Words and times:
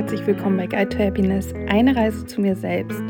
herzlich 0.00 0.26
willkommen 0.26 0.56
bei 0.56 0.66
Guide 0.66 0.88
to 0.88 0.98
Happiness, 0.98 1.52
eine 1.68 1.94
Reise 1.94 2.24
zu 2.24 2.40
mir 2.40 2.56
selbst. 2.56 3.02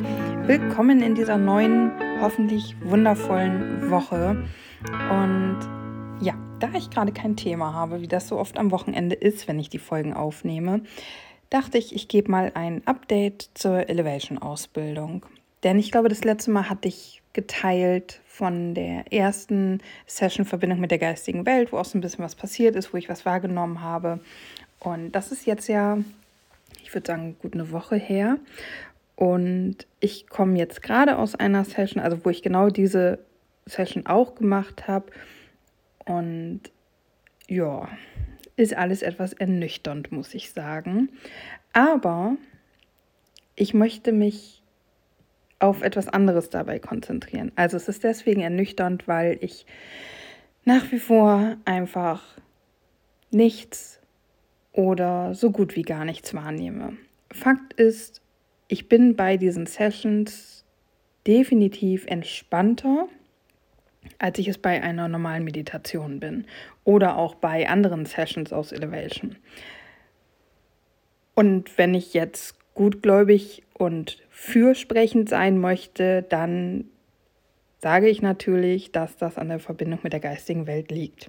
Willkommen 0.49 1.03
in 1.03 1.15
dieser 1.15 1.37
neuen, 1.37 1.93
hoffentlich 2.21 2.75
wundervollen 2.83 3.89
Woche. 3.93 4.43
Und 5.09 5.59
ja, 6.21 6.35
da 6.59 6.69
ich 6.77 6.91
gerade 6.91 7.13
kein 7.13 7.37
Thema 7.37 7.75
habe, 7.75 8.01
wie 8.01 8.09
das 8.09 8.27
so 8.27 8.37
oft 8.37 8.59
am 8.59 8.73
Wochenende 8.73 9.15
ist, 9.15 9.47
wenn 9.47 9.61
ich 9.61 9.69
die 9.69 9.79
Folgen 9.79 10.15
aufnehme, 10.15 10.83
dachte 11.49 11.79
ich, 11.79 11.95
ich 11.95 12.09
gebe 12.09 12.29
mal 12.29 12.51
ein 12.57 12.85
Update 12.89 13.51
zur 13.55 13.89
Elevation-Ausbildung. 13.89 15.25
Denn 15.63 15.79
ich 15.79 15.93
glaube, 15.93 16.09
das 16.09 16.25
letzte 16.25 16.51
Mal 16.51 16.71
hatte 16.71 16.89
ich 16.89 17.23
geteilt 17.35 18.21
von 18.27 18.75
der 18.75 19.13
ersten 19.13 19.81
Session 20.09 20.45
Verbindung 20.45 20.81
mit 20.81 20.91
der 20.91 20.99
geistigen 20.99 21.47
Welt, 21.47 21.71
wo 21.71 21.77
auch 21.77 21.85
so 21.85 21.97
ein 21.97 22.01
bisschen 22.01 22.25
was 22.25 22.35
passiert 22.35 22.75
ist, 22.75 22.93
wo 22.93 22.97
ich 22.97 23.09
was 23.09 23.25
wahrgenommen 23.25 23.81
habe. 23.81 24.19
Und 24.81 25.13
das 25.13 25.31
ist 25.31 25.47
jetzt 25.47 25.69
ja, 25.69 25.99
würde 26.95 27.07
sagen, 27.07 27.37
gut 27.39 27.55
eine 27.55 27.73
Woche 27.73 27.97
her. 27.97 28.39
Und 29.17 29.87
ich 30.01 30.29
komme 30.29 30.59
jetzt 30.59 30.83
gerade 30.83 31.19
aus 31.19 31.35
einer 31.35 31.65
Session, 31.65 32.03
also 32.03 32.25
wo 32.25 32.31
ich 32.31 32.43
genau 32.43 32.71
diese 32.71 33.19
Session 33.67 34.07
auch 34.07 34.35
gemacht 34.35 34.89
habe. 34.89 35.07
Und 36.07 36.63
ja, 37.47 37.89
ist 38.57 38.77
alles 38.77 39.03
etwas 39.03 39.33
ernüchternd, 39.33 40.13
muss 40.13 40.35
ich 40.35 40.53
sagen. 40.53 41.11
Aber 41.73 42.37
ich 43.57 43.75
möchte 43.75 44.13
mich 44.13 44.63
auf 45.59 45.83
etwas 45.83 46.09
anderes 46.09 46.49
dabei 46.49 46.79
konzentrieren. 46.79 47.53
Also 47.55 47.77
es 47.77 47.89
ist 47.89 48.03
deswegen 48.05 48.41
ernüchternd, 48.41 49.07
weil 49.07 49.39
ich 49.41 49.67
nach 50.65 50.91
wie 50.91 50.99
vor 50.99 51.57
einfach 51.65 52.23
nichts 53.31 54.00
oder 54.73 55.35
so 55.35 55.51
gut 55.51 55.77
wie 55.77 55.83
gar 55.83 56.05
nichts 56.05 56.35
wahrnehme. 56.35 56.97
Fakt 57.33 57.73
ist, 57.75 58.23
ich 58.69 58.89
bin 58.89 59.17
bei 59.17 59.37
diesen 59.37 59.67
Sessions 59.67 60.65
definitiv 61.27 62.07
entspannter, 62.07 63.09
als 64.19 64.39
ich 64.39 64.49
es 64.49 64.59
bei 64.59 64.83
einer 64.83 65.09
normalen 65.09 65.45
Meditation 65.45 66.21
bin 66.21 66.47
oder 66.85 67.17
auch 67.17 67.35
bei 67.35 67.69
anderen 67.69 68.07
Sessions 68.07 68.53
aus 68.53 68.73
Elevation. 68.73 69.37
Und 71.35 71.77
wenn 71.79 71.95
ich 71.95 72.15
jetzt 72.15 72.57
gutgläubig 72.75 73.63
und 73.75 74.19
fürsprechend 74.31 75.29
sein 75.29 75.59
möchte, 75.59 76.23
dann 76.23 76.87
sage 77.79 78.09
ich 78.09 78.23
natürlich, 78.23 78.93
dass 78.93 79.17
das 79.17 79.39
an 79.39 79.49
der 79.49 79.59
Verbindung 79.59 80.01
mit 80.03 80.13
der 80.13 80.21
geistigen 80.21 80.67
Welt 80.67 80.91
liegt. 80.91 81.29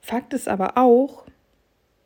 Fakt 0.00 0.32
ist 0.34 0.48
aber 0.48 0.76
auch, 0.78 1.26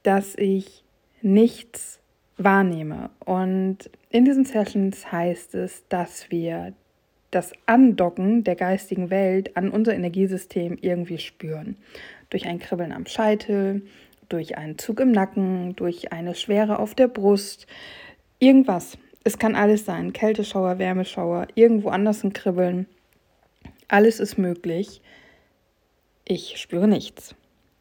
dass 0.02 0.34
ich 0.36 0.84
nichts 1.20 2.00
wahrnehme. 2.36 3.10
Und 3.24 3.90
in 4.10 4.24
diesen 4.24 4.44
Sessions 4.44 5.10
heißt 5.10 5.54
es, 5.54 5.86
dass 5.88 6.30
wir 6.30 6.72
das 7.30 7.52
Andocken 7.66 8.44
der 8.44 8.56
geistigen 8.56 9.10
Welt 9.10 9.56
an 9.56 9.70
unser 9.70 9.94
Energiesystem 9.94 10.78
irgendwie 10.80 11.18
spüren. 11.18 11.76
Durch 12.30 12.46
ein 12.46 12.58
Kribbeln 12.58 12.92
am 12.92 13.06
Scheitel, 13.06 13.82
durch 14.28 14.58
einen 14.58 14.78
Zug 14.78 15.00
im 15.00 15.12
Nacken, 15.12 15.74
durch 15.76 16.12
eine 16.12 16.34
Schwere 16.34 16.78
auf 16.78 16.94
der 16.94 17.08
Brust, 17.08 17.66
irgendwas. 18.38 18.98
Es 19.24 19.38
kann 19.38 19.54
alles 19.54 19.84
sein, 19.84 20.12
Kälteschauer, 20.12 20.78
Wärmeschauer, 20.78 21.48
irgendwo 21.54 21.88
anders 21.88 22.24
ein 22.24 22.32
Kribbeln. 22.32 22.86
Alles 23.88 24.20
ist 24.20 24.36
möglich. 24.36 25.00
Ich 26.24 26.56
spüre 26.56 26.88
nichts. 26.88 27.34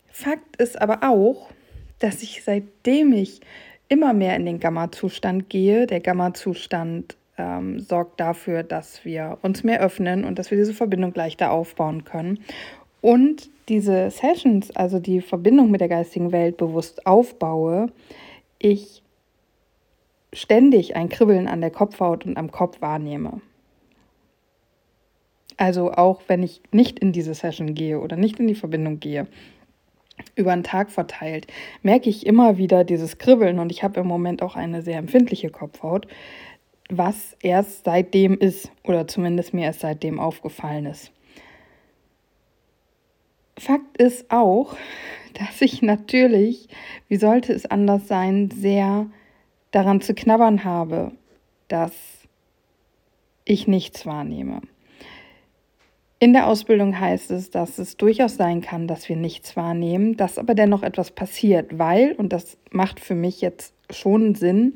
Fakt 0.10 0.58
ist 0.58 0.82
aber 0.82 1.10
auch, 1.10 1.50
dass 2.02 2.24
ich 2.24 2.44
seitdem 2.44 3.14
ich 3.14 3.42
immer 3.88 4.14
mehr 4.14 4.36
in 4.36 4.46
den 4.46 4.60
Gamma-Zustand 4.60 5.50
gehe, 5.50 5.86
der 5.86 6.00
Gamma-Zustand 6.00 7.16
ähm, 7.38 7.80
sorgt 7.80 8.20
dafür, 8.20 8.64
dass 8.64 9.06
wir 9.06 9.38
uns 9.42 9.64
mehr 9.64 9.82
öffnen 9.82 10.24
und 10.24 10.40
dass 10.40 10.52
wir 10.52 10.58
diese 10.58 10.74
Verbindung 10.74 11.14
leichter 11.14 11.52
aufbauen 11.52 12.04
können. 12.04 12.40
Und 13.02 13.50
diese 13.70 14.10
Sessions, 14.12 14.72
also 14.76 15.00
die 15.00 15.22
Verbindung 15.22 15.72
mit 15.72 15.82
der 15.82 15.90
geistigen 15.90 16.32
Welt 16.32 16.58
bewusst 16.58 17.06
aufbaue, 17.06 17.88
ich 18.60 19.02
ständig 20.34 20.96
ein 20.96 21.10
Kribbeln 21.10 21.48
an 21.48 21.62
der 21.62 21.72
Kopfhaut 21.72 22.26
und 22.26 22.38
am 22.38 22.52
Kopf 22.52 22.82
wahrnehme. 22.82 23.42
Also 25.58 25.92
auch 25.92 26.22
wenn 26.28 26.44
ich 26.44 26.62
nicht 26.72 27.00
in 27.00 27.12
diese 27.12 27.34
Session 27.34 27.74
gehe 27.76 28.00
oder 28.00 28.16
nicht 28.16 28.40
in 28.40 28.48
die 28.48 28.56
Verbindung 28.56 29.00
gehe, 29.00 29.28
über 30.36 30.54
den 30.54 30.64
Tag 30.64 30.92
verteilt, 30.92 31.48
merke 31.82 32.10
ich 32.10 32.26
immer 32.26 32.58
wieder 32.58 32.84
dieses 32.84 33.18
Kribbeln 33.18 33.60
und 33.60 33.72
ich 33.72 33.84
habe 33.84 34.00
im 34.00 34.08
Moment 34.08 34.42
auch 34.42 34.56
eine 34.56 34.82
sehr 34.82 34.98
empfindliche 34.98 35.50
Kopfhaut, 35.50 36.08
was 36.90 37.38
erst 37.42 37.86
seitdem 37.86 38.38
ist 38.38 38.72
oder 38.84 39.08
zumindest 39.08 39.54
mir 39.54 39.66
erst 39.66 39.82
seitdem 39.82 40.20
aufgefallen 40.20 40.86
ist. 40.86 41.12
Fakt 43.58 43.98
ist 43.98 44.30
auch, 44.32 44.76
dass 45.34 45.62
ich 45.62 45.82
natürlich, 45.82 46.68
wie 47.08 47.18
sollte 47.18 47.54
es 47.54 47.66
anders 47.66 48.08
sein, 48.08 48.52
sehr 48.52 49.08
daran 49.72 50.02
zu 50.02 50.14
knabbern 50.14 50.64
habe, 50.66 51.14
dass 51.70 51.94
ich 53.46 53.68
nichts 53.68 54.06
wahrnehme. 54.06 54.62
In 56.24 56.34
der 56.34 56.46
Ausbildung 56.46 57.00
heißt 57.00 57.32
es, 57.32 57.50
dass 57.50 57.80
es 57.80 57.98
durchaus 57.98 58.36
sein 58.36 58.62
kann, 58.62 58.88
dass 58.88 59.10
wir 59.10 59.16
nichts 59.16 59.58
wahrnehmen, 59.58 60.18
dass 60.18 60.38
aber 60.38 60.54
dennoch 60.54 60.84
etwas 60.84 61.10
passiert, 61.10 61.80
weil, 61.80 62.12
und 62.12 62.32
das 62.32 62.60
macht 62.70 63.00
für 63.00 63.16
mich 63.16 63.42
jetzt 63.42 63.74
schon 63.90 64.36
Sinn, 64.36 64.76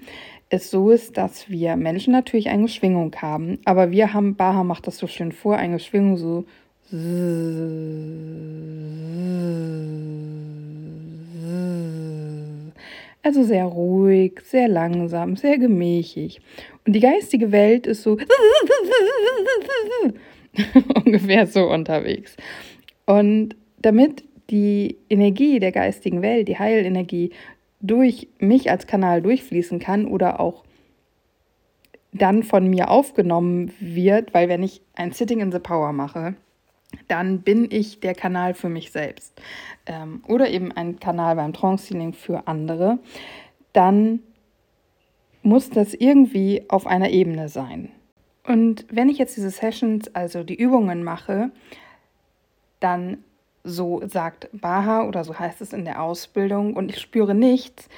es 0.50 0.72
so 0.72 0.89
ist, 0.89 1.17
dass 1.17 1.47
wir 1.47 1.75
Menschen 1.75 2.13
natürlich 2.13 2.50
eine 2.50 2.67
Schwingung 2.67 3.16
haben, 3.22 3.59
aber 3.63 3.91
wir 3.91 4.11
haben, 4.11 4.35
Baha 4.35 4.63
macht 4.63 4.88
das 4.88 4.97
so 4.97 5.05
schön 5.05 5.31
vor, 5.31 5.57
eine 5.57 5.78
Schwingung 5.78 6.17
so. 6.17 6.45
Also 13.22 13.44
sehr 13.44 13.66
ruhig, 13.66 14.39
sehr 14.45 14.67
langsam, 14.67 15.35
sehr 15.35 15.59
gemächig. 15.59 16.41
Und 16.88 16.94
die 16.94 17.01
geistige 17.01 17.51
Welt 17.51 17.85
ist 17.85 18.01
so 18.01 18.17
ungefähr 21.05 21.47
so 21.47 21.69
unterwegs. 21.69 22.35
Und 23.05 23.55
damit 23.77 24.23
die 24.49 24.97
Energie 25.09 25.59
der 25.59 25.71
geistigen 25.71 26.21
Welt, 26.21 26.47
die 26.47 26.59
Heilenergie, 26.59 27.31
durch 27.81 28.27
mich 28.39 28.71
als 28.71 28.88
Kanal 28.88 29.21
durchfließen 29.21 29.79
kann 29.79 30.05
oder 30.05 30.39
auch 30.39 30.63
dann 32.13 32.43
von 32.43 32.67
mir 32.67 32.89
aufgenommen 32.89 33.73
wird, 33.79 34.33
weil 34.33 34.47
wenn 34.47 34.63
ich 34.63 34.81
ein 34.95 35.11
Sitting 35.11 35.41
in 35.41 35.51
the 35.51 35.59
Power 35.59 35.91
mache, 35.91 36.35
dann 37.07 37.41
bin 37.41 37.67
ich 37.69 37.99
der 37.99 38.16
Kanal 38.16 38.53
für 38.53 38.69
mich 38.69 38.91
selbst 38.91 39.39
ähm, 39.85 40.23
oder 40.27 40.49
eben 40.49 40.72
ein 40.72 40.99
Kanal 40.99 41.35
beim 41.35 41.53
Trance 41.53 41.93
Healing 41.93 42.13
für 42.13 42.47
andere, 42.47 42.99
dann 43.73 44.22
muss 45.43 45.69
das 45.69 45.93
irgendwie 45.93 46.63
auf 46.69 46.87
einer 46.87 47.09
Ebene 47.09 47.49
sein. 47.49 47.91
Und 48.47 48.85
wenn 48.89 49.09
ich 49.09 49.17
jetzt 49.17 49.35
diese 49.38 49.50
Sessions, 49.50 50.13
also 50.13 50.44
die 50.44 50.56
Übungen 50.56 51.03
mache, 51.03 51.51
dann 52.79 53.23
so 53.63 54.01
sagt 54.06 54.50
Baha 54.53 55.07
oder 55.07 55.23
so 55.23 55.38
heißt 55.38 55.61
es 55.61 55.73
in 55.73 55.85
der 55.85 56.01
Ausbildung 56.01 56.75
und 56.75 56.89
ich 56.89 57.00
spüre 57.00 57.34
nichts, 57.34 57.89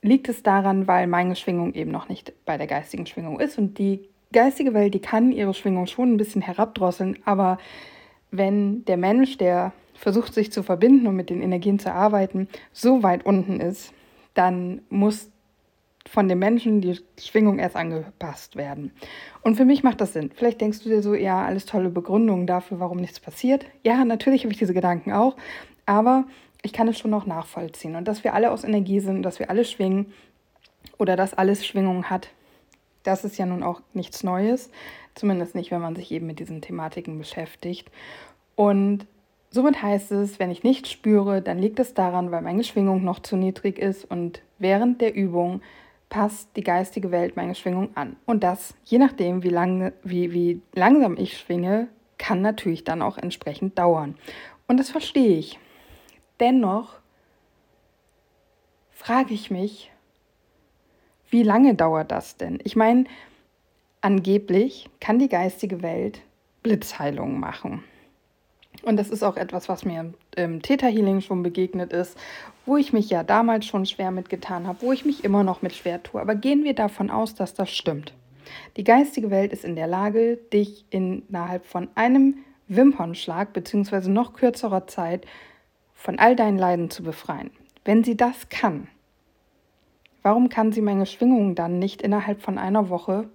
liegt 0.00 0.28
es 0.28 0.42
daran, 0.42 0.86
weil 0.86 1.06
meine 1.06 1.34
Schwingung 1.34 1.74
eben 1.74 1.90
noch 1.90 2.08
nicht 2.08 2.32
bei 2.44 2.56
der 2.56 2.68
geistigen 2.68 3.06
Schwingung 3.06 3.40
ist. 3.40 3.58
Und 3.58 3.78
die 3.78 4.08
geistige 4.32 4.74
Welt, 4.74 4.94
die 4.94 5.00
kann 5.00 5.32
ihre 5.32 5.54
Schwingung 5.54 5.86
schon 5.86 6.12
ein 6.12 6.16
bisschen 6.16 6.42
herabdrosseln, 6.42 7.18
aber 7.24 7.58
wenn 8.30 8.84
der 8.86 8.96
Mensch, 8.96 9.36
der 9.36 9.72
versucht 9.94 10.34
sich 10.34 10.50
zu 10.50 10.62
verbinden 10.62 11.06
und 11.06 11.16
mit 11.16 11.30
den 11.30 11.42
Energien 11.42 11.78
zu 11.78 11.92
arbeiten, 11.92 12.48
so 12.72 13.02
weit 13.02 13.26
unten 13.26 13.60
ist, 13.60 13.92
dann 14.34 14.80
muss 14.88 15.30
von 16.08 16.28
den 16.28 16.38
Menschen 16.38 16.80
die 16.80 16.98
Schwingung 17.18 17.58
erst 17.58 17.76
angepasst 17.76 18.56
werden. 18.56 18.92
Und 19.42 19.56
für 19.56 19.64
mich 19.64 19.82
macht 19.82 20.00
das 20.00 20.12
Sinn. 20.12 20.30
Vielleicht 20.34 20.60
denkst 20.60 20.80
du 20.82 20.88
dir 20.88 21.02
so, 21.02 21.14
ja, 21.14 21.44
alles 21.44 21.66
tolle 21.66 21.90
Begründungen 21.90 22.46
dafür, 22.46 22.80
warum 22.80 22.98
nichts 22.98 23.20
passiert. 23.20 23.66
Ja, 23.82 24.04
natürlich 24.04 24.42
habe 24.42 24.52
ich 24.52 24.58
diese 24.58 24.74
Gedanken 24.74 25.12
auch, 25.12 25.36
aber 25.86 26.24
ich 26.62 26.72
kann 26.72 26.88
es 26.88 26.98
schon 26.98 27.10
noch 27.10 27.26
nachvollziehen. 27.26 27.96
Und 27.96 28.06
dass 28.08 28.24
wir 28.24 28.34
alle 28.34 28.50
aus 28.50 28.64
Energie 28.64 29.00
sind, 29.00 29.22
dass 29.22 29.38
wir 29.38 29.50
alle 29.50 29.64
schwingen 29.64 30.12
oder 30.98 31.16
dass 31.16 31.34
alles 31.34 31.66
Schwingung 31.66 32.04
hat, 32.04 32.28
das 33.02 33.24
ist 33.24 33.36
ja 33.36 33.46
nun 33.46 33.62
auch 33.62 33.80
nichts 33.94 34.22
Neues. 34.22 34.70
Zumindest 35.14 35.54
nicht, 35.54 35.70
wenn 35.70 35.80
man 35.80 35.96
sich 35.96 36.10
eben 36.12 36.26
mit 36.26 36.38
diesen 36.38 36.62
Thematiken 36.62 37.18
beschäftigt. 37.18 37.90
Und 38.54 39.06
somit 39.50 39.82
heißt 39.82 40.12
es, 40.12 40.38
wenn 40.38 40.50
ich 40.50 40.62
nichts 40.62 40.90
spüre, 40.90 41.42
dann 41.42 41.58
liegt 41.58 41.80
es 41.80 41.94
daran, 41.94 42.30
weil 42.30 42.42
meine 42.42 42.64
Schwingung 42.64 43.04
noch 43.04 43.20
zu 43.20 43.36
niedrig 43.36 43.78
ist 43.78 44.04
und 44.04 44.42
während 44.58 45.00
der 45.00 45.14
Übung 45.14 45.62
passt 46.12 46.50
die 46.56 46.62
geistige 46.62 47.10
Welt 47.10 47.36
meine 47.36 47.54
Schwingung 47.54 47.96
an. 47.96 48.16
Und 48.26 48.44
das, 48.44 48.74
je 48.84 48.98
nachdem, 48.98 49.42
wie, 49.42 49.48
lang, 49.48 49.94
wie, 50.04 50.30
wie 50.34 50.60
langsam 50.74 51.16
ich 51.16 51.38
schwinge, 51.38 51.88
kann 52.18 52.42
natürlich 52.42 52.84
dann 52.84 53.00
auch 53.00 53.16
entsprechend 53.16 53.78
dauern. 53.78 54.16
Und 54.68 54.78
das 54.78 54.90
verstehe 54.90 55.38
ich. 55.38 55.58
Dennoch 56.38 56.96
frage 58.90 59.32
ich 59.32 59.50
mich, 59.50 59.90
wie 61.30 61.42
lange 61.42 61.74
dauert 61.74 62.10
das 62.10 62.36
denn? 62.36 62.58
Ich 62.62 62.76
meine, 62.76 63.04
angeblich 64.02 64.90
kann 65.00 65.18
die 65.18 65.30
geistige 65.30 65.80
Welt 65.80 66.20
Blitzheilungen 66.62 67.40
machen. 67.40 67.82
Und 68.82 68.98
das 68.98 69.08
ist 69.08 69.22
auch 69.22 69.38
etwas, 69.38 69.70
was 69.70 69.86
mir 69.86 70.12
im 70.36 70.60
Theta 70.60 70.88
Healing 70.88 71.22
schon 71.22 71.42
begegnet 71.42 71.90
ist, 71.94 72.18
wo 72.64 72.76
ich 72.76 72.92
mich 72.92 73.10
ja 73.10 73.22
damals 73.22 73.66
schon 73.66 73.86
schwer 73.86 74.10
mitgetan 74.10 74.66
habe, 74.66 74.82
wo 74.82 74.92
ich 74.92 75.04
mich 75.04 75.24
immer 75.24 75.42
noch 75.42 75.62
mit 75.62 75.74
schwer 75.74 76.02
tue. 76.02 76.20
Aber 76.20 76.34
gehen 76.34 76.64
wir 76.64 76.74
davon 76.74 77.10
aus, 77.10 77.34
dass 77.34 77.54
das 77.54 77.70
stimmt. 77.70 78.14
Die 78.76 78.84
geistige 78.84 79.30
Welt 79.30 79.52
ist 79.52 79.64
in 79.64 79.76
der 79.76 79.86
Lage, 79.86 80.36
dich 80.52 80.84
innerhalb 80.90 81.66
von 81.66 81.88
einem 81.94 82.38
Wimpernschlag 82.68 83.52
bzw. 83.52 84.08
noch 84.08 84.34
kürzerer 84.34 84.86
Zeit 84.86 85.26
von 85.94 86.18
all 86.18 86.36
deinen 86.36 86.58
Leiden 86.58 86.90
zu 86.90 87.02
befreien. 87.02 87.50
Wenn 87.84 88.04
sie 88.04 88.16
das 88.16 88.48
kann, 88.48 88.88
warum 90.22 90.48
kann 90.48 90.72
sie 90.72 90.80
meine 90.80 91.06
Schwingungen 91.06 91.54
dann 91.54 91.78
nicht 91.78 92.02
innerhalb 92.02 92.42
von 92.42 92.58
einer 92.58 92.88
Woche 92.88 93.28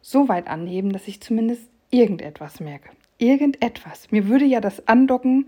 so 0.00 0.28
weit 0.28 0.48
anheben, 0.48 0.92
dass 0.92 1.08
ich 1.08 1.20
zumindest 1.20 1.68
irgendetwas 1.90 2.60
merke? 2.60 2.90
Irgendetwas. 3.18 4.10
Mir 4.10 4.28
würde 4.28 4.44
ja 4.44 4.60
das 4.60 4.86
Andocken 4.86 5.46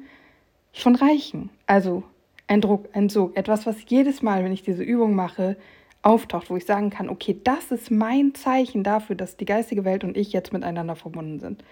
schon 0.73 0.95
reichen. 0.97 1.51
Also 1.67 2.05
ein 2.51 2.61
Druck, 2.61 2.89
ein 2.95 3.09
Sog, 3.09 3.37
etwas, 3.37 3.65
was 3.65 3.77
jedes 3.87 4.23
Mal, 4.23 4.43
wenn 4.43 4.53
ich 4.53 4.63
diese 4.63 4.83
Übung 4.83 5.15
mache, 5.15 5.57
auftaucht, 6.03 6.51
wo 6.51 6.57
ich 6.57 6.65
sagen 6.65 6.91
kann, 6.91 7.09
okay, 7.09 7.41
das 7.45 7.71
ist 7.71 7.93
mein 7.93 8.35
Zeichen 8.35 8.83
dafür, 8.83 9.15
dass 9.15 9.37
die 9.37 9.45
geistige 9.45 9.85
Welt 9.85 10.03
und 10.03 10.17
ich 10.17 10.33
jetzt 10.33 10.53
miteinander 10.53 10.97
verbunden 10.97 11.39
sind. 11.39 11.63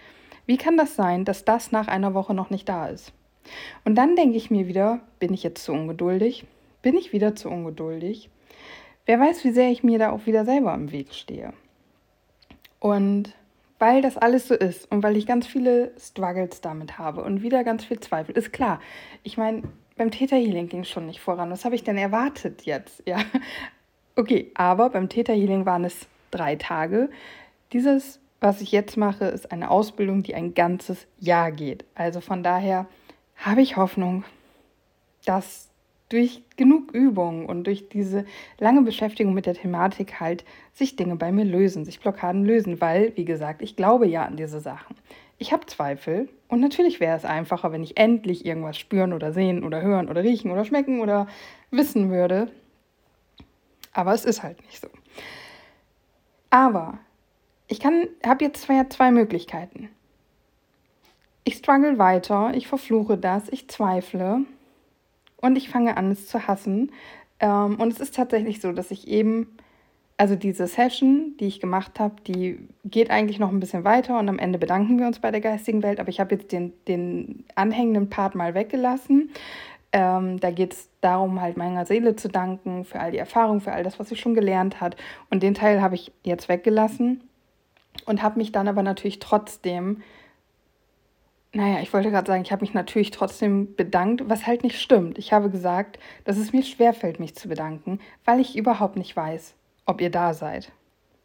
Wie 0.46 0.56
kann 0.56 0.76
das 0.76 0.94
sein, 0.94 1.24
dass 1.24 1.44
das 1.44 1.72
nach 1.72 1.88
einer 1.88 2.14
Woche 2.14 2.32
noch 2.32 2.50
nicht 2.50 2.68
da 2.68 2.86
ist? 2.86 3.12
Und 3.84 3.96
dann 3.96 4.14
denke 4.14 4.36
ich 4.36 4.52
mir 4.52 4.68
wieder, 4.68 5.00
bin 5.18 5.34
ich 5.34 5.42
jetzt 5.42 5.64
zu 5.64 5.72
ungeduldig? 5.72 6.44
Bin 6.80 6.96
ich 6.96 7.12
wieder 7.12 7.34
zu 7.34 7.50
ungeduldig? 7.50 8.30
Wer 9.04 9.18
weiß, 9.18 9.42
wie 9.44 9.50
sehr 9.50 9.70
ich 9.70 9.82
mir 9.82 9.98
da 9.98 10.12
auch 10.12 10.26
wieder 10.26 10.44
selber 10.44 10.72
im 10.74 10.92
Weg 10.92 11.12
stehe. 11.12 11.54
Und 12.78 13.34
weil 13.80 14.00
das 14.00 14.16
alles 14.16 14.46
so 14.46 14.54
ist 14.54 14.90
und 14.92 15.02
weil 15.02 15.16
ich 15.16 15.26
ganz 15.26 15.46
viele 15.46 15.92
Struggles 15.98 16.60
damit 16.60 16.98
habe 16.98 17.24
und 17.24 17.42
wieder 17.42 17.64
ganz 17.64 17.84
viel 17.84 17.98
Zweifel, 17.98 18.36
ist 18.36 18.52
klar. 18.52 18.80
Ich 19.24 19.36
meine, 19.38 19.64
beim 19.98 20.10
Theta 20.10 20.36
Healing 20.36 20.68
ging 20.68 20.80
es 20.80 20.88
schon 20.88 21.06
nicht 21.06 21.20
voran. 21.20 21.50
Was 21.50 21.64
habe 21.64 21.74
ich 21.74 21.84
denn 21.84 21.98
erwartet 21.98 22.62
jetzt? 22.64 23.02
Ja. 23.06 23.18
Okay, 24.16 24.50
aber 24.54 24.90
beim 24.90 25.08
Theta 25.08 25.32
Healing 25.32 25.66
waren 25.66 25.84
es 25.84 26.06
drei 26.30 26.56
Tage. 26.56 27.10
Dieses, 27.72 28.18
was 28.40 28.60
ich 28.60 28.72
jetzt 28.72 28.96
mache, 28.96 29.26
ist 29.26 29.52
eine 29.52 29.70
Ausbildung, 29.70 30.22
die 30.22 30.34
ein 30.34 30.54
ganzes 30.54 31.06
Jahr 31.20 31.52
geht. 31.52 31.84
Also 31.94 32.20
von 32.20 32.42
daher 32.42 32.86
habe 33.36 33.62
ich 33.62 33.76
Hoffnung, 33.76 34.24
dass 35.24 35.68
durch 36.08 36.42
genug 36.56 36.92
Übung 36.92 37.46
und 37.46 37.64
durch 37.64 37.88
diese 37.88 38.24
lange 38.58 38.82
Beschäftigung 38.82 39.34
mit 39.34 39.46
der 39.46 39.54
Thematik 39.54 40.20
halt 40.20 40.44
sich 40.72 40.96
Dinge 40.96 41.16
bei 41.16 41.30
mir 41.30 41.44
lösen, 41.44 41.84
sich 41.84 42.00
Blockaden 42.00 42.44
lösen, 42.44 42.80
weil, 42.80 43.16
wie 43.16 43.24
gesagt, 43.24 43.62
ich 43.62 43.76
glaube 43.76 44.06
ja 44.06 44.24
an 44.24 44.36
diese 44.36 44.60
Sachen. 44.60 44.96
Ich 45.38 45.52
habe 45.52 45.66
Zweifel 45.66 46.28
und 46.48 46.60
natürlich 46.60 46.98
wäre 46.98 47.16
es 47.16 47.24
einfacher, 47.24 47.70
wenn 47.70 47.82
ich 47.82 47.96
endlich 47.96 48.44
irgendwas 48.44 48.76
spüren 48.76 49.12
oder 49.12 49.32
sehen 49.32 49.62
oder 49.62 49.80
hören 49.82 50.08
oder 50.08 50.22
riechen 50.22 50.50
oder 50.50 50.64
schmecken 50.64 51.00
oder 51.00 51.28
wissen 51.70 52.10
würde. 52.10 52.50
Aber 53.92 54.14
es 54.14 54.24
ist 54.24 54.42
halt 54.42 54.60
nicht 54.66 54.80
so. 54.80 54.88
Aber 56.50 56.98
ich 57.68 57.80
kann, 57.80 58.08
habe 58.26 58.44
jetzt 58.44 58.62
zwei, 58.62 58.82
zwei 58.84 59.10
Möglichkeiten. 59.10 59.90
Ich 61.44 61.56
struggle 61.56 61.98
weiter, 61.98 62.52
ich 62.54 62.66
verfluche 62.66 63.16
das, 63.16 63.48
ich 63.48 63.68
zweifle 63.68 64.44
und 65.36 65.56
ich 65.56 65.68
fange 65.68 65.96
an, 65.96 66.10
es 66.10 66.26
zu 66.26 66.46
hassen. 66.46 66.92
Ähm, 67.40 67.76
und 67.80 67.92
es 67.92 68.00
ist 68.00 68.14
tatsächlich 68.14 68.60
so, 68.60 68.72
dass 68.72 68.90
ich 68.90 69.08
eben, 69.08 69.56
also 70.18 70.34
diese 70.34 70.66
Session, 70.66 71.36
die 71.38 71.46
ich 71.46 71.60
gemacht 71.60 72.00
habe, 72.00 72.16
die 72.26 72.58
geht 72.84 73.10
eigentlich 73.10 73.38
noch 73.38 73.50
ein 73.50 73.60
bisschen 73.60 73.84
weiter 73.84 74.18
und 74.18 74.28
am 74.28 74.40
Ende 74.40 74.58
bedanken 74.58 74.98
wir 74.98 75.06
uns 75.06 75.20
bei 75.20 75.30
der 75.30 75.40
geistigen 75.40 75.82
Welt. 75.84 76.00
Aber 76.00 76.08
ich 76.08 76.18
habe 76.18 76.34
jetzt 76.34 76.50
den, 76.50 76.72
den 76.88 77.44
anhängenden 77.54 78.10
Part 78.10 78.34
mal 78.34 78.54
weggelassen. 78.54 79.30
Ähm, 79.92 80.40
da 80.40 80.50
geht 80.50 80.74
es 80.74 80.90
darum, 81.00 81.40
halt 81.40 81.56
meiner 81.56 81.86
Seele 81.86 82.16
zu 82.16 82.28
danken 82.28 82.84
für 82.84 82.98
all 82.98 83.12
die 83.12 83.18
Erfahrungen, 83.18 83.60
für 83.60 83.72
all 83.72 83.84
das, 83.84 84.00
was 84.00 84.08
sie 84.08 84.16
schon 84.16 84.34
gelernt 84.34 84.80
hat. 84.80 84.96
Und 85.30 85.44
den 85.44 85.54
Teil 85.54 85.80
habe 85.80 85.94
ich 85.94 86.12
jetzt 86.24 86.48
weggelassen 86.48 87.22
und 88.04 88.20
habe 88.20 88.38
mich 88.38 88.50
dann 88.50 88.66
aber 88.66 88.82
natürlich 88.82 89.20
trotzdem 89.20 90.02
naja, 91.54 91.80
ich 91.80 91.94
wollte 91.94 92.10
gerade 92.10 92.26
sagen, 92.26 92.42
ich 92.42 92.52
habe 92.52 92.60
mich 92.60 92.74
natürlich 92.74 93.10
trotzdem 93.10 93.74
bedankt, 93.74 94.28
was 94.28 94.46
halt 94.46 94.64
nicht 94.64 94.78
stimmt. 94.78 95.16
Ich 95.16 95.32
habe 95.32 95.48
gesagt, 95.48 95.98
dass 96.24 96.36
es 96.36 96.52
mir 96.52 96.62
schwerfällt, 96.62 97.20
mich 97.20 97.34
zu 97.36 97.48
bedanken, 97.48 98.00
weil 98.26 98.38
ich 98.38 98.54
überhaupt 98.54 98.96
nicht 98.96 99.16
weiß, 99.16 99.54
ob 99.88 100.00
ihr 100.00 100.10
da 100.10 100.34
seid. 100.34 100.70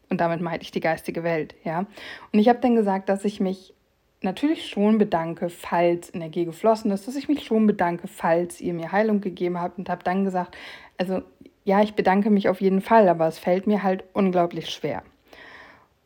Und 0.08 0.20
damit 0.20 0.40
meinte 0.40 0.64
ich 0.64 0.70
die 0.70 0.80
geistige 0.80 1.22
Welt, 1.22 1.54
ja. 1.64 1.86
Und 2.32 2.38
ich 2.38 2.48
habe 2.48 2.58
dann 2.60 2.74
gesagt, 2.74 3.08
dass 3.08 3.24
ich 3.24 3.40
mich 3.40 3.74
natürlich 4.22 4.68
schon 4.68 4.96
bedanke, 4.98 5.50
falls 5.50 6.12
Energie 6.12 6.46
geflossen 6.46 6.90
ist, 6.90 7.06
dass 7.06 7.14
ich 7.14 7.28
mich 7.28 7.44
schon 7.44 7.66
bedanke, 7.66 8.08
falls 8.08 8.60
ihr 8.60 8.72
mir 8.72 8.90
Heilung 8.90 9.20
gegeben 9.20 9.60
habt 9.60 9.78
und 9.78 9.88
habe 9.88 10.02
dann 10.02 10.24
gesagt, 10.24 10.56
also 10.96 11.22
ja, 11.64 11.82
ich 11.82 11.94
bedanke 11.94 12.30
mich 12.30 12.48
auf 12.48 12.60
jeden 12.60 12.80
Fall, 12.80 13.08
aber 13.08 13.26
es 13.26 13.38
fällt 13.38 13.66
mir 13.66 13.82
halt 13.82 14.04
unglaublich 14.14 14.70
schwer. 14.70 15.02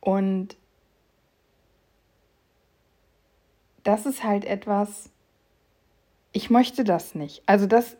Und 0.00 0.56
das 3.84 4.04
ist 4.04 4.24
halt 4.24 4.44
etwas, 4.44 5.10
ich 6.32 6.50
möchte 6.50 6.82
das 6.82 7.14
nicht. 7.14 7.42
Also 7.46 7.66
das, 7.66 7.96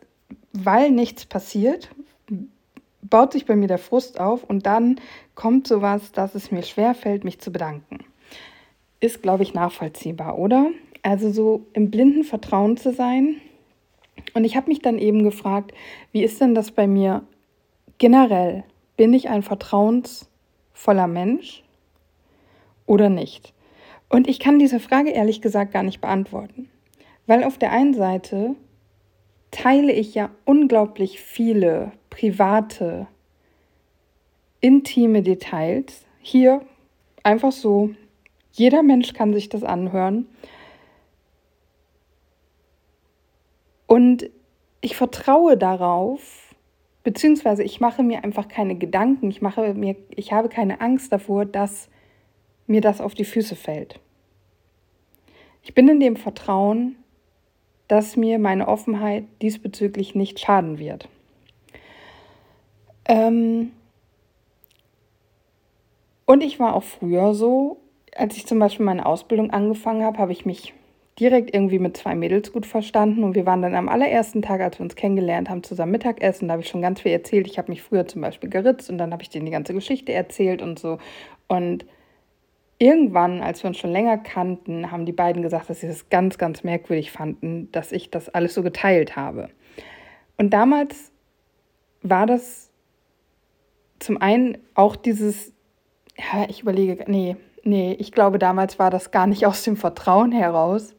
weil 0.51 0.91
nichts 0.91 1.25
passiert, 1.25 1.89
baut 3.09 3.33
sich 3.33 3.45
bei 3.45 3.55
mir 3.55 3.67
der 3.67 3.77
Frust 3.77 4.19
auf 4.19 4.43
und 4.43 4.65
dann 4.65 4.99
kommt 5.35 5.67
sowas, 5.67 6.11
dass 6.11 6.35
es 6.35 6.51
mir 6.51 6.63
schwerfällt, 6.63 7.23
mich 7.23 7.39
zu 7.39 7.51
bedanken. 7.51 7.99
Ist, 8.99 9.21
glaube 9.21 9.43
ich, 9.43 9.53
nachvollziehbar, 9.53 10.37
oder? 10.37 10.69
Also 11.01 11.31
so 11.31 11.65
im 11.73 11.89
blinden 11.89 12.23
Vertrauen 12.23 12.77
zu 12.77 12.93
sein. 12.93 13.37
Und 14.33 14.43
ich 14.43 14.55
habe 14.55 14.67
mich 14.67 14.81
dann 14.81 14.99
eben 14.99 15.23
gefragt, 15.23 15.71
wie 16.11 16.23
ist 16.23 16.41
denn 16.41 16.53
das 16.53 16.71
bei 16.71 16.87
mir 16.87 17.23
generell? 17.97 18.63
Bin 18.97 19.13
ich 19.13 19.29
ein 19.29 19.43
vertrauensvoller 19.43 21.07
Mensch 21.07 21.63
oder 22.85 23.09
nicht? 23.09 23.53
Und 24.09 24.27
ich 24.27 24.39
kann 24.39 24.59
diese 24.59 24.79
Frage 24.79 25.11
ehrlich 25.11 25.41
gesagt 25.41 25.71
gar 25.71 25.83
nicht 25.83 26.01
beantworten, 26.01 26.69
weil 27.27 27.43
auf 27.43 27.57
der 27.57 27.71
einen 27.71 27.93
Seite 27.93 28.55
teile 29.51 29.93
ich 29.93 30.15
ja 30.15 30.31
unglaublich 30.45 31.21
viele 31.21 31.91
private, 32.09 33.07
intime 34.61 35.21
Details. 35.21 36.05
Hier 36.21 36.61
einfach 37.23 37.51
so, 37.51 37.91
jeder 38.51 38.83
Mensch 38.83 39.13
kann 39.13 39.33
sich 39.33 39.49
das 39.49 39.63
anhören. 39.63 40.27
Und 43.87 44.29
ich 44.81 44.95
vertraue 44.95 45.57
darauf, 45.57 46.55
beziehungsweise 47.03 47.63
ich 47.63 47.79
mache 47.79 48.03
mir 48.03 48.23
einfach 48.23 48.47
keine 48.47 48.75
Gedanken, 48.75 49.29
ich, 49.29 49.41
mache 49.41 49.73
mir, 49.73 49.95
ich 50.15 50.31
habe 50.31 50.49
keine 50.49 50.81
Angst 50.81 51.11
davor, 51.11 51.45
dass 51.45 51.89
mir 52.67 52.81
das 52.81 53.01
auf 53.01 53.15
die 53.15 53.25
Füße 53.25 53.55
fällt. 53.55 53.99
Ich 55.63 55.73
bin 55.73 55.87
in 55.87 55.99
dem 55.99 56.15
Vertrauen, 56.15 56.95
dass 57.87 58.15
mir 58.15 58.37
meine 58.37 58.67
Offenheit 58.67 59.25
diesbezüglich 59.41 60.13
nicht 60.13 60.39
schaden 60.39 60.77
wird. 60.77 61.09
Ähm 63.09 63.71
und 66.25 66.43
ich 66.43 66.59
war 66.59 66.75
auch 66.75 66.83
früher 66.83 67.33
so, 67.33 67.81
als 68.15 68.37
ich 68.37 68.45
zum 68.45 68.59
Beispiel 68.59 68.85
meine 68.85 69.05
Ausbildung 69.05 69.49
angefangen 69.49 70.03
habe, 70.03 70.19
habe 70.19 70.31
ich 70.31 70.45
mich 70.45 70.73
direkt 71.19 71.53
irgendwie 71.53 71.79
mit 71.79 71.97
zwei 71.97 72.15
Mädels 72.15 72.53
gut 72.53 72.65
verstanden 72.65 73.23
und 73.23 73.35
wir 73.35 73.45
waren 73.45 73.61
dann 73.61 73.75
am 73.75 73.89
allerersten 73.89 74.41
Tag, 74.41 74.61
als 74.61 74.79
wir 74.79 74.83
uns 74.83 74.95
kennengelernt 74.95 75.49
haben, 75.49 75.63
zusammen 75.63 75.91
Mittagessen. 75.91 76.47
Da 76.47 76.53
habe 76.53 76.61
ich 76.61 76.69
schon 76.69 76.83
ganz 76.83 77.01
viel 77.01 77.11
erzählt. 77.11 77.47
Ich 77.47 77.57
habe 77.57 77.71
mich 77.71 77.81
früher 77.81 78.07
zum 78.07 78.21
Beispiel 78.21 78.49
geritzt 78.49 78.89
und 78.89 78.99
dann 78.99 79.11
habe 79.11 79.23
ich 79.23 79.29
denen 79.29 79.45
die 79.45 79.51
ganze 79.51 79.73
Geschichte 79.73 80.13
erzählt 80.13 80.61
und 80.61 80.79
so. 80.79 80.99
Und 81.47 81.85
irgendwann, 82.77 83.41
als 83.41 83.63
wir 83.63 83.67
uns 83.67 83.79
schon 83.79 83.91
länger 83.91 84.19
kannten, 84.19 84.91
haben 84.91 85.05
die 85.05 85.11
beiden 85.11 85.41
gesagt, 85.41 85.69
dass 85.69 85.81
sie 85.81 85.87
das 85.87 86.09
ganz, 86.09 86.37
ganz 86.37 86.63
merkwürdig 86.63 87.11
fanden, 87.11 87.69
dass 87.71 87.91
ich 87.91 88.11
das 88.11 88.29
alles 88.29 88.53
so 88.53 88.63
geteilt 88.63 89.15
habe. 89.15 89.49
Und 90.37 90.51
damals 90.51 91.11
war 92.01 92.27
das 92.27 92.68
zum 93.99 94.21
einen 94.21 94.57
auch 94.75 94.95
dieses, 94.95 95.53
ja, 96.17 96.45
ich 96.49 96.61
überlege, 96.61 97.05
nee, 97.07 97.35
nee, 97.63 97.93
ich 97.99 98.11
glaube, 98.11 98.39
damals 98.39 98.79
war 98.79 98.89
das 98.89 99.11
gar 99.11 99.27
nicht 99.27 99.45
aus 99.45 99.63
dem 99.63 99.77
Vertrauen 99.77 100.31
heraus, 100.31 100.95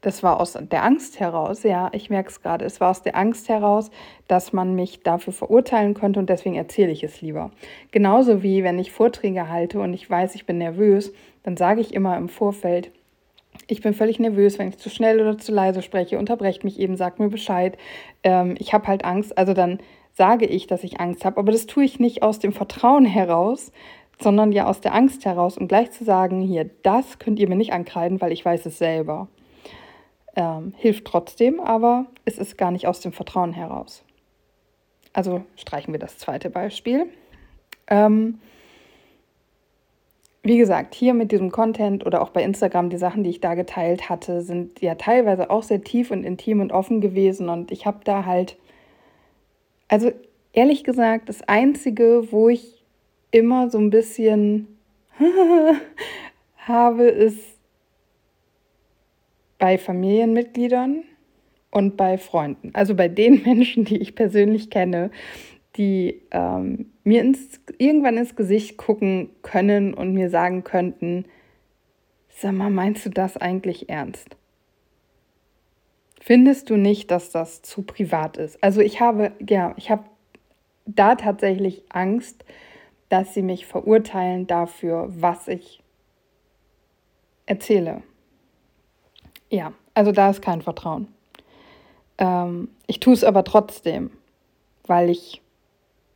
das 0.00 0.22
war 0.22 0.38
aus 0.38 0.52
der 0.52 0.84
Angst 0.84 1.18
heraus, 1.18 1.62
ja, 1.62 1.88
ich 1.92 2.10
merke 2.10 2.28
es 2.28 2.42
gerade, 2.42 2.66
es 2.66 2.78
war 2.78 2.90
aus 2.90 3.00
der 3.00 3.16
Angst 3.16 3.48
heraus, 3.48 3.90
dass 4.28 4.52
man 4.52 4.74
mich 4.74 5.02
dafür 5.02 5.32
verurteilen 5.32 5.94
könnte 5.94 6.20
und 6.20 6.28
deswegen 6.28 6.56
erzähle 6.56 6.92
ich 6.92 7.02
es 7.02 7.22
lieber. 7.22 7.50
Genauso 7.90 8.42
wie 8.42 8.62
wenn 8.64 8.78
ich 8.78 8.92
Vorträge 8.92 9.48
halte 9.48 9.80
und 9.80 9.94
ich 9.94 10.08
weiß, 10.08 10.34
ich 10.34 10.44
bin 10.44 10.58
nervös, 10.58 11.12
dann 11.42 11.56
sage 11.56 11.80
ich 11.80 11.94
immer 11.94 12.18
im 12.18 12.28
Vorfeld, 12.28 12.90
ich 13.66 13.80
bin 13.80 13.94
völlig 13.94 14.18
nervös, 14.18 14.58
wenn 14.58 14.68
ich 14.68 14.78
zu 14.78 14.90
schnell 14.90 15.20
oder 15.20 15.38
zu 15.38 15.52
leise 15.52 15.80
spreche, 15.80 16.18
unterbrecht 16.18 16.64
mich 16.64 16.78
eben, 16.78 16.96
sagt 16.96 17.18
mir 17.18 17.30
Bescheid. 17.30 17.78
Ähm, 18.22 18.56
ich 18.58 18.74
habe 18.74 18.86
halt 18.86 19.04
Angst, 19.04 19.38
also 19.38 19.54
dann 19.54 19.78
sage 20.14 20.46
ich, 20.46 20.66
dass 20.66 20.84
ich 20.84 21.00
Angst 21.00 21.24
habe, 21.24 21.38
aber 21.38 21.52
das 21.52 21.66
tue 21.66 21.84
ich 21.84 22.00
nicht 22.00 22.22
aus 22.22 22.38
dem 22.38 22.52
Vertrauen 22.52 23.04
heraus, 23.04 23.72
sondern 24.20 24.52
ja 24.52 24.66
aus 24.66 24.80
der 24.80 24.94
Angst 24.94 25.24
heraus, 25.24 25.58
um 25.58 25.68
gleich 25.68 25.90
zu 25.90 26.04
sagen, 26.04 26.40
hier, 26.40 26.70
das 26.82 27.18
könnt 27.18 27.38
ihr 27.38 27.48
mir 27.48 27.56
nicht 27.56 27.72
ankreiden, 27.72 28.20
weil 28.20 28.32
ich 28.32 28.44
weiß 28.44 28.64
es 28.66 28.78
selber. 28.78 29.28
Ähm, 30.36 30.72
hilft 30.76 31.04
trotzdem, 31.04 31.60
aber 31.60 32.06
es 32.24 32.38
ist 32.38 32.56
gar 32.56 32.70
nicht 32.70 32.86
aus 32.86 33.00
dem 33.00 33.12
Vertrauen 33.12 33.52
heraus. 33.52 34.04
Also 35.12 35.44
streichen 35.56 35.92
wir 35.92 36.00
das 36.00 36.18
zweite 36.18 36.50
Beispiel. 36.50 37.06
Ähm, 37.88 38.40
wie 40.42 40.58
gesagt, 40.58 40.94
hier 40.94 41.14
mit 41.14 41.32
diesem 41.32 41.50
Content 41.50 42.04
oder 42.04 42.20
auch 42.20 42.30
bei 42.30 42.42
Instagram, 42.42 42.90
die 42.90 42.98
Sachen, 42.98 43.24
die 43.24 43.30
ich 43.30 43.40
da 43.40 43.54
geteilt 43.54 44.10
hatte, 44.10 44.42
sind 44.42 44.82
ja 44.82 44.94
teilweise 44.96 45.50
auch 45.50 45.62
sehr 45.62 45.82
tief 45.82 46.10
und 46.10 46.24
intim 46.24 46.60
und 46.60 46.72
offen 46.72 47.00
gewesen. 47.00 47.48
Und 47.48 47.70
ich 47.70 47.86
habe 47.86 48.00
da 48.04 48.26
halt, 48.26 48.58
also 49.94 50.10
ehrlich 50.52 50.82
gesagt, 50.82 51.28
das 51.28 51.42
Einzige, 51.42 52.32
wo 52.32 52.48
ich 52.48 52.84
immer 53.30 53.70
so 53.70 53.78
ein 53.78 53.90
bisschen 53.90 54.66
habe, 56.56 57.04
ist 57.04 57.38
bei 59.60 59.78
Familienmitgliedern 59.78 61.04
und 61.70 61.96
bei 61.96 62.18
Freunden. 62.18 62.70
Also 62.72 62.96
bei 62.96 63.06
den 63.06 63.42
Menschen, 63.44 63.84
die 63.84 63.98
ich 63.98 64.16
persönlich 64.16 64.68
kenne, 64.68 65.12
die 65.76 66.22
ähm, 66.32 66.90
mir 67.04 67.20
ins, 67.20 67.60
irgendwann 67.78 68.16
ins 68.16 68.34
Gesicht 68.34 68.76
gucken 68.76 69.30
können 69.42 69.94
und 69.94 70.12
mir 70.12 70.28
sagen 70.28 70.64
könnten, 70.64 71.24
sag 72.30 72.52
mal, 72.52 72.68
meinst 72.68 73.06
du 73.06 73.10
das 73.10 73.36
eigentlich 73.36 73.88
ernst? 73.88 74.36
Findest 76.26 76.70
du 76.70 76.78
nicht, 76.78 77.10
dass 77.10 77.32
das 77.32 77.60
zu 77.60 77.82
privat 77.82 78.38
ist? 78.38 78.64
Also 78.64 78.80
ich 78.80 78.98
habe, 78.98 79.32
ja, 79.46 79.74
ich 79.76 79.90
habe 79.90 80.04
da 80.86 81.16
tatsächlich 81.16 81.82
Angst, 81.90 82.46
dass 83.10 83.34
sie 83.34 83.42
mich 83.42 83.66
verurteilen 83.66 84.46
dafür, 84.46 85.08
was 85.10 85.48
ich 85.48 85.82
erzähle. 87.44 88.02
Ja, 89.50 89.74
also 89.92 90.12
da 90.12 90.30
ist 90.30 90.40
kein 90.40 90.62
Vertrauen. 90.62 91.08
Ähm, 92.16 92.70
ich 92.86 93.00
tue 93.00 93.12
es 93.12 93.22
aber 93.22 93.44
trotzdem, 93.44 94.10
weil 94.86 95.10
ich 95.10 95.42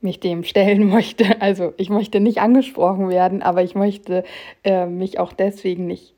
mich 0.00 0.20
dem 0.20 0.42
stellen 0.42 0.88
möchte. 0.88 1.42
Also 1.42 1.74
ich 1.76 1.90
möchte 1.90 2.20
nicht 2.20 2.38
angesprochen 2.38 3.10
werden, 3.10 3.42
aber 3.42 3.62
ich 3.62 3.74
möchte 3.74 4.24
äh, 4.64 4.86
mich 4.86 5.18
auch 5.18 5.34
deswegen 5.34 5.86
nicht 5.86 6.14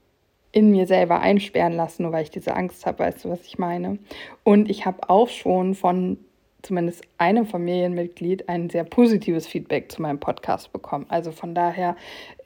in 0.52 0.70
mir 0.70 0.86
selber 0.86 1.20
einsperren 1.20 1.74
lassen, 1.74 2.02
nur 2.02 2.12
weil 2.12 2.24
ich 2.24 2.30
diese 2.30 2.56
Angst 2.56 2.86
habe, 2.86 3.00
weißt 3.00 3.24
du, 3.24 3.30
was 3.30 3.44
ich 3.46 3.58
meine? 3.58 3.98
Und 4.42 4.68
ich 4.70 4.86
habe 4.86 5.08
auch 5.08 5.28
schon 5.28 5.74
von 5.74 6.18
zumindest 6.62 7.04
einem 7.18 7.46
Familienmitglied 7.46 8.48
ein 8.48 8.68
sehr 8.68 8.84
positives 8.84 9.46
Feedback 9.46 9.90
zu 9.90 10.02
meinem 10.02 10.20
Podcast 10.20 10.72
bekommen. 10.72 11.06
Also 11.08 11.32
von 11.32 11.54
daher, 11.54 11.96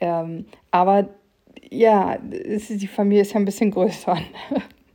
ähm, 0.01 0.47
aber 0.71 1.09
ja, 1.71 2.19
die 2.21 2.87
Familie 2.87 3.23
ist 3.23 3.33
ja 3.33 3.41
ein 3.41 3.45
bisschen 3.45 3.71
größer. 3.73 4.17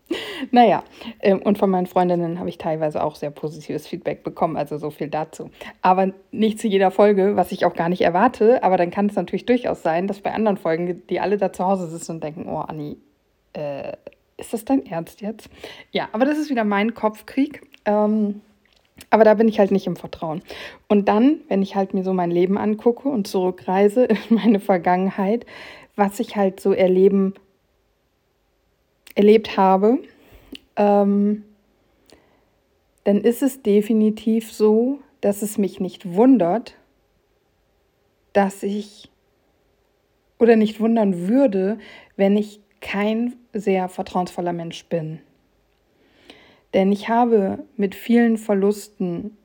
naja, 0.52 0.84
ähm, 1.22 1.42
und 1.42 1.58
von 1.58 1.70
meinen 1.70 1.88
Freundinnen 1.88 2.40
habe 2.40 2.50
ich 2.50 2.58
teilweise 2.58 3.04
auch 3.04 3.16
sehr 3.16 3.32
positives 3.32 3.88
Feedback 3.88 4.24
bekommen, 4.24 4.58
also 4.58 4.78
so 4.78 4.90
viel 4.90 5.08
dazu. 5.08 5.50
Aber 5.82 6.14
nicht 6.32 6.60
zu 6.60 6.68
jeder 6.68 6.92
Folge, 6.92 7.36
was 7.36 7.52
ich 7.52 7.66
auch 7.66 7.74
gar 7.74 7.90
nicht 7.90 8.02
erwarte, 8.02 8.64
aber 8.64 8.78
dann 8.78 8.92
kann 8.92 9.08
es 9.08 9.16
natürlich 9.16 9.46
durchaus 9.46 9.82
sein, 9.84 10.08
dass 10.08 10.22
bei 10.22 10.34
anderen 10.34 10.58
Folgen, 10.58 11.04
die 11.08 11.20
alle 11.20 11.38
da 11.38 11.54
zu 11.54 11.66
Hause 11.66 11.88
sitzen 11.88 12.14
und 12.14 12.24
denken, 12.24 12.48
oh 12.50 12.60
Anni, 12.60 12.98
äh, 13.54 13.94
ist 14.38 14.54
das 14.54 14.66
dein 14.66 14.86
Ernst 14.86 15.22
jetzt? 15.22 15.50
Ja, 15.92 16.10
aber 16.14 16.26
das 16.26 16.38
ist 16.38 16.50
wieder 16.50 16.64
mein 16.64 16.94
Kopfkrieg. 16.94 17.62
Ähm, 17.86 18.42
aber 19.10 19.24
da 19.24 19.34
bin 19.34 19.48
ich 19.48 19.60
halt 19.60 19.72
nicht 19.72 19.88
im 19.88 19.96
Vertrauen. 19.96 20.42
Und 20.88 21.08
dann, 21.08 21.40
wenn 21.48 21.62
ich 21.62 21.76
halt 21.76 21.94
mir 21.94 22.04
so 22.04 22.14
mein 22.14 22.32
Leben 22.32 22.58
angucke 22.58 23.10
und 23.10 23.28
zurückreise 23.28 24.06
in 24.06 24.18
meine 24.30 24.60
Vergangenheit, 24.60 25.46
was 25.96 26.20
ich 26.20 26.36
halt 26.36 26.60
so 26.60 26.74
erleben 26.74 27.34
erlebt 29.20 29.58
habe, 29.58 30.00
ähm, 30.78 31.44
dann 33.04 33.20
ist 33.20 33.44
es 33.44 33.62
definitiv 33.62 34.54
so, 34.54 35.00
dass 35.20 35.42
es 35.42 35.58
mich 35.58 35.82
nicht 35.82 36.14
wundert, 36.16 36.76
dass 38.32 38.64
ich 38.64 39.10
oder 40.38 40.56
nicht 40.56 40.80
wundern 40.80 41.28
würde, 41.28 41.80
wenn 42.16 42.38
ich 42.38 42.62
kein 42.80 43.36
sehr 43.52 43.90
vertrauensvoller 43.90 44.54
Mensch 44.54 44.86
bin. 44.86 45.20
Denn 46.74 46.94
ich 46.94 47.10
habe 47.10 47.66
mit 47.76 47.96
vielen 47.96 48.38
Verlusten 48.38 49.36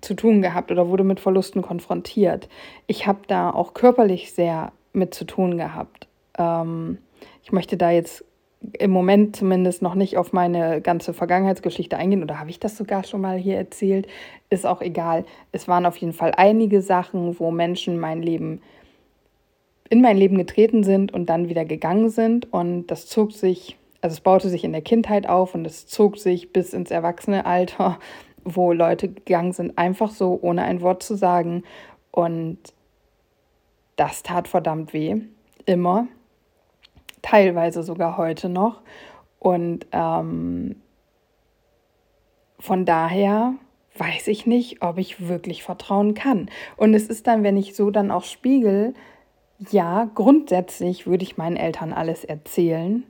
zu 0.00 0.14
tun 0.14 0.40
gehabt 0.40 0.70
oder 0.70 0.88
wurde 0.88 1.04
mit 1.04 1.20
Verlusten 1.20 1.60
konfrontiert. 1.60 2.48
Ich 2.86 3.06
habe 3.06 3.20
da 3.26 3.50
auch 3.50 3.74
körperlich 3.74 4.32
sehr 4.32 4.72
mit 4.94 5.12
zu 5.12 5.26
tun 5.26 5.58
gehabt. 5.58 6.08
Ähm, 6.38 6.96
ich 7.42 7.52
möchte 7.52 7.76
da 7.76 7.90
jetzt 7.90 8.24
im 8.78 8.90
Moment 8.90 9.36
zumindest 9.36 9.80
noch 9.80 9.94
nicht 9.94 10.16
auf 10.18 10.32
meine 10.32 10.80
ganze 10.80 11.14
Vergangenheitsgeschichte 11.14 11.96
eingehen 11.96 12.22
oder 12.22 12.38
habe 12.38 12.50
ich 12.50 12.60
das 12.60 12.76
sogar 12.76 13.04
schon 13.04 13.22
mal 13.22 13.38
hier 13.38 13.56
erzählt, 13.56 14.06
ist 14.50 14.66
auch 14.66 14.82
egal. 14.82 15.24
Es 15.50 15.66
waren 15.66 15.86
auf 15.86 15.96
jeden 15.96 16.12
Fall 16.12 16.32
einige 16.36 16.82
Sachen, 16.82 17.38
wo 17.40 17.50
Menschen 17.50 17.98
mein 17.98 18.22
Leben 18.22 18.60
in 19.88 20.02
mein 20.02 20.16
Leben 20.16 20.38
getreten 20.38 20.84
sind 20.84 21.12
und 21.12 21.26
dann 21.26 21.48
wieder 21.48 21.64
gegangen 21.64 22.10
sind. 22.10 22.52
Und 22.52 22.86
das 22.86 23.06
zog 23.06 23.32
sich, 23.32 23.76
also 24.00 24.14
es 24.14 24.20
baute 24.20 24.48
sich 24.48 24.62
in 24.62 24.72
der 24.72 24.82
Kindheit 24.82 25.28
auf 25.28 25.54
und 25.54 25.66
es 25.66 25.86
zog 25.88 26.16
sich 26.16 26.52
bis 26.52 26.72
ins 26.72 26.90
Erwachsenealter, 26.90 27.98
wo 28.44 28.72
Leute 28.72 29.08
gegangen 29.08 29.52
sind, 29.52 29.76
einfach 29.76 30.10
so 30.10 30.38
ohne 30.40 30.62
ein 30.62 30.80
Wort 30.80 31.02
zu 31.02 31.16
sagen. 31.16 31.64
Und 32.12 32.58
das 33.96 34.22
tat 34.22 34.48
verdammt 34.48 34.92
weh, 34.92 35.16
immer 35.66 36.06
teilweise 37.22 37.82
sogar 37.82 38.16
heute 38.16 38.48
noch. 38.48 38.82
Und 39.38 39.86
ähm, 39.92 40.76
von 42.58 42.84
daher 42.84 43.54
weiß 43.96 44.28
ich 44.28 44.46
nicht, 44.46 44.82
ob 44.82 44.98
ich 44.98 45.28
wirklich 45.28 45.62
vertrauen 45.62 46.14
kann. 46.14 46.48
Und 46.76 46.94
es 46.94 47.08
ist 47.08 47.26
dann, 47.26 47.42
wenn 47.42 47.56
ich 47.56 47.74
so 47.74 47.90
dann 47.90 48.10
auch 48.10 48.24
spiegel, 48.24 48.94
ja, 49.70 50.08
grundsätzlich 50.14 51.06
würde 51.06 51.24
ich 51.24 51.36
meinen 51.36 51.56
Eltern 51.56 51.92
alles 51.92 52.24
erzählen. 52.24 53.04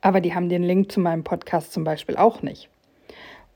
Aber 0.00 0.20
die 0.20 0.34
haben 0.34 0.48
den 0.48 0.62
Link 0.62 0.92
zu 0.92 1.00
meinem 1.00 1.24
Podcast 1.24 1.72
zum 1.72 1.84
Beispiel 1.84 2.16
auch 2.16 2.42
nicht. 2.42 2.70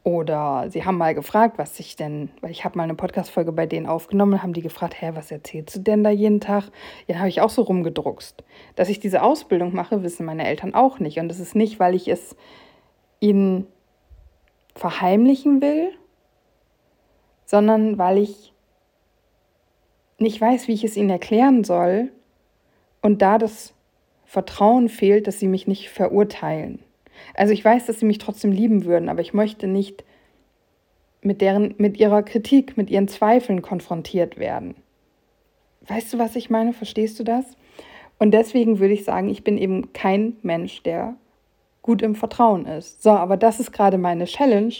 Oder 0.03 0.67
sie 0.71 0.85
haben 0.85 0.97
mal 0.97 1.15
gefragt, 1.15 1.59
was 1.59 1.79
ich 1.79 1.95
denn, 1.95 2.31
weil 2.41 2.51
ich 2.51 2.65
habe 2.65 2.79
mal 2.79 2.85
eine 2.85 2.95
Podcast-Folge 2.95 3.53
bei 3.53 3.67
denen 3.67 3.87
aufgenommen, 3.87 4.43
haben 4.43 4.55
die 4.55 4.63
gefragt, 4.63 5.01
hä, 5.01 5.11
was 5.13 5.31
erzählst 5.31 5.77
du 5.77 5.81
denn 5.81 6.03
da 6.03 6.09
jeden 6.09 6.41
Tag? 6.41 6.71
Ja, 7.07 7.19
habe 7.19 7.29
ich 7.29 7.43
auch 7.43 7.51
so 7.51 7.63
rumgedruckst. 7.63 8.43
Dass 8.77 8.89
ich 8.89 8.99
diese 8.99 9.23
Ausbildung 9.23 9.75
mache, 9.75 10.03
wissen 10.03 10.25
meine 10.25 10.47
Eltern 10.47 10.75
auch 10.75 11.01
nicht. 11.01 11.19
Und 11.19 11.29
das 11.29 11.39
ist 11.39 11.55
nicht, 11.55 11.79
weil 11.81 11.95
ich 11.95 12.09
es 12.09 12.35
ihnen 13.21 13.67
verheimlichen 14.75 15.61
will, 15.61 15.91
sondern 17.45 17.99
weil 17.99 18.19
ich 18.19 18.55
nicht 20.17 20.41
weiß, 20.41 20.67
wie 20.67 20.75
ich 20.75 20.85
es 20.85 20.97
ihnen 20.97 21.11
erklären 21.11 21.63
soll. 21.63 22.11
Und 23.03 23.21
da 23.21 23.37
das 23.37 23.75
Vertrauen 24.25 24.89
fehlt, 24.89 25.27
dass 25.27 25.39
sie 25.39 25.49
mich 25.49 25.67
nicht 25.67 25.91
verurteilen. 25.91 26.83
Also 27.35 27.53
ich 27.53 27.65
weiß, 27.65 27.87
dass 27.87 28.01
sie 28.01 28.07
mich 28.07 28.19
trotzdem 28.19 28.53
lieben 28.53 28.85
würden, 28.85 29.09
aber 29.09 29.21
ich 29.21 29.35
möchte 29.35 29.67
nicht 29.67 30.05
mit, 31.23 31.41
deren, 31.41 31.75
mit 31.79 31.99
ihrer 31.99 32.23
Kritik, 32.23 32.77
mit 32.77 32.91
ihren 32.91 33.09
Zweifeln 33.09 33.63
konfrontiert 33.63 34.39
werden. 34.39 34.75
Weißt 35.87 36.13
du, 36.13 36.19
was 36.19 36.37
ich 36.37 36.51
meine? 36.51 36.73
Verstehst 36.73 37.19
du 37.19 37.25
das? 37.25 37.45
Und 38.19 38.33
deswegen 38.33 38.79
würde 38.79 38.95
ich 38.95 39.05
sagen, 39.05 39.29
ich 39.29 39.45
bin 39.45 39.57
eben 39.57 39.93
kein 39.93 40.37
Mensch, 40.43 40.83
der 40.83 41.17
gut 41.83 42.03
im 42.03 42.15
Vertrauen 42.15 42.67
ist. 42.67 43.03
So, 43.03 43.11
aber 43.11 43.37
das 43.37 43.61
ist 43.61 43.73
gerade 43.73 43.99
meine 43.99 44.27
Challenge 44.27 44.75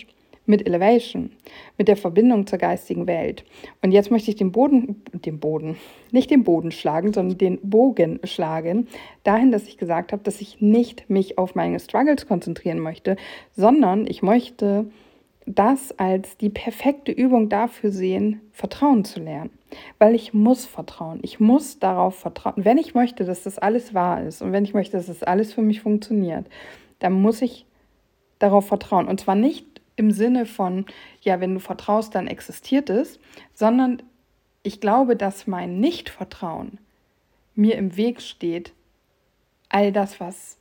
mit 0.51 0.67
Elevation, 0.67 1.31
mit 1.79 1.89
der 1.89 1.97
Verbindung 1.97 2.47
zur 2.47 2.59
geistigen 2.59 3.07
Welt. 3.07 3.45
Und 3.83 3.93
jetzt 3.93 4.11
möchte 4.11 4.31
ich 4.31 4.37
den 4.37 4.53
Boden, 4.53 5.03
den 5.13 5.41
Boden, 5.41 5.77
nicht 6.11 6.31
den 6.31 6.45
Boden 6.45 6.73
schlagen, 6.73 7.13
sondern 7.13 7.39
den 7.39 7.59
Bogen 7.63 8.21
schlagen, 8.25 8.89
dahin, 9.23 9.53
dass 9.53 9.67
ich 9.67 9.79
gesagt 9.79 10.13
habe, 10.13 10.23
dass 10.23 10.41
ich 10.41 10.61
nicht 10.61 11.09
mich 11.09 11.39
auf 11.39 11.55
meine 11.55 11.81
Struggles 11.81 12.27
konzentrieren 12.27 12.81
möchte, 12.81 13.17
sondern 13.53 14.07
ich 14.07 14.23
möchte 14.23 14.91
das 15.47 15.99
als 15.99 16.37
die 16.37 16.51
perfekte 16.51 17.13
Übung 17.13 17.49
dafür 17.49 17.91
sehen, 17.91 18.41
Vertrauen 18.53 19.05
zu 19.05 19.21
lernen. 19.21 19.51
Weil 19.99 20.15
ich 20.15 20.35
muss 20.35 20.67
vertrauen. 20.67 21.21
Ich 21.23 21.41
muss 21.41 21.79
darauf 21.79 22.17
vertrauen. 22.17 22.55
Wenn 22.57 22.79
ich 22.79 22.95
möchte, 22.95 23.25
dass 23.25 23.45
das 23.45 23.59
alles 23.59 23.95
wahr 23.95 24.23
ist 24.23 24.43
und 24.43 24.53
wenn 24.53 24.65
ich 24.65 24.75
möchte, 24.75 24.97
dass 24.97 25.07
das 25.07 25.23
alles 25.23 25.53
für 25.53 25.63
mich 25.63 25.81
funktioniert, 25.81 26.47
dann 26.99 27.13
muss 27.13 27.41
ich 27.41 27.67
darauf 28.39 28.67
vertrauen. 28.67 29.07
Und 29.09 29.21
zwar 29.21 29.35
nicht 29.37 29.70
im 30.01 30.11
Sinne 30.11 30.47
von, 30.47 30.87
ja, 31.21 31.41
wenn 31.41 31.53
du 31.53 31.61
vertraust, 31.61 32.15
dann 32.15 32.27
existiert 32.27 32.89
es, 32.89 33.21
sondern 33.53 34.03
ich 34.63 34.81
glaube, 34.81 35.15
dass 35.15 35.47
mein 35.47 35.79
Nichtvertrauen 35.79 36.79
mir 37.55 37.77
im 37.77 37.97
Weg 37.99 38.23
steht, 38.23 38.73
all 39.69 39.93
das, 39.93 40.19
was 40.19 40.57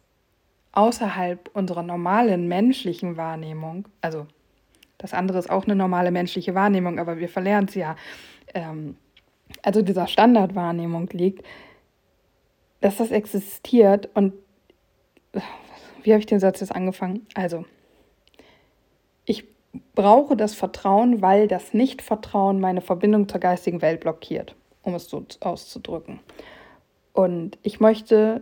außerhalb 0.73 1.49
unserer 1.53 1.83
normalen 1.83 2.49
menschlichen 2.49 3.15
Wahrnehmung, 3.15 3.87
also 4.01 4.27
Das 4.97 5.13
andere 5.13 5.39
ist 5.39 5.49
auch 5.49 5.63
eine 5.63 5.77
normale 5.77 6.11
menschliche 6.11 6.53
Wahrnehmung, 6.53 6.99
aber 6.99 7.17
wir 7.19 7.29
verlernen 7.29 7.69
es 7.69 7.75
ja. 7.75 7.95
Ähm, 8.53 8.97
also 9.63 9.81
dieser 9.81 10.07
Standardwahrnehmung 10.07 11.07
liegt, 11.13 11.45
dass 12.81 12.97
das 12.97 13.11
existiert 13.11 14.09
und 14.13 14.33
wie 16.03 16.11
habe 16.11 16.19
ich 16.19 16.25
den 16.25 16.41
Satz 16.41 16.59
jetzt 16.59 16.75
angefangen? 16.75 17.25
Also, 17.33 17.65
ich 19.29 19.45
brauche 19.93 20.35
das 20.35 20.55
Vertrauen, 20.55 21.21
weil 21.21 21.47
das 21.47 21.75
Nicht-Vertrauen 21.75 22.59
meine 22.59 22.81
Verbindung 22.81 23.29
zur 23.29 23.39
geistigen 23.39 23.81
Welt 23.83 23.99
blockiert, 23.99 24.55
um 24.81 24.95
es 24.95 25.07
so 25.07 25.23
auszudrücken. 25.39 26.19
Und 27.13 27.59
ich 27.61 27.79
möchte 27.79 28.41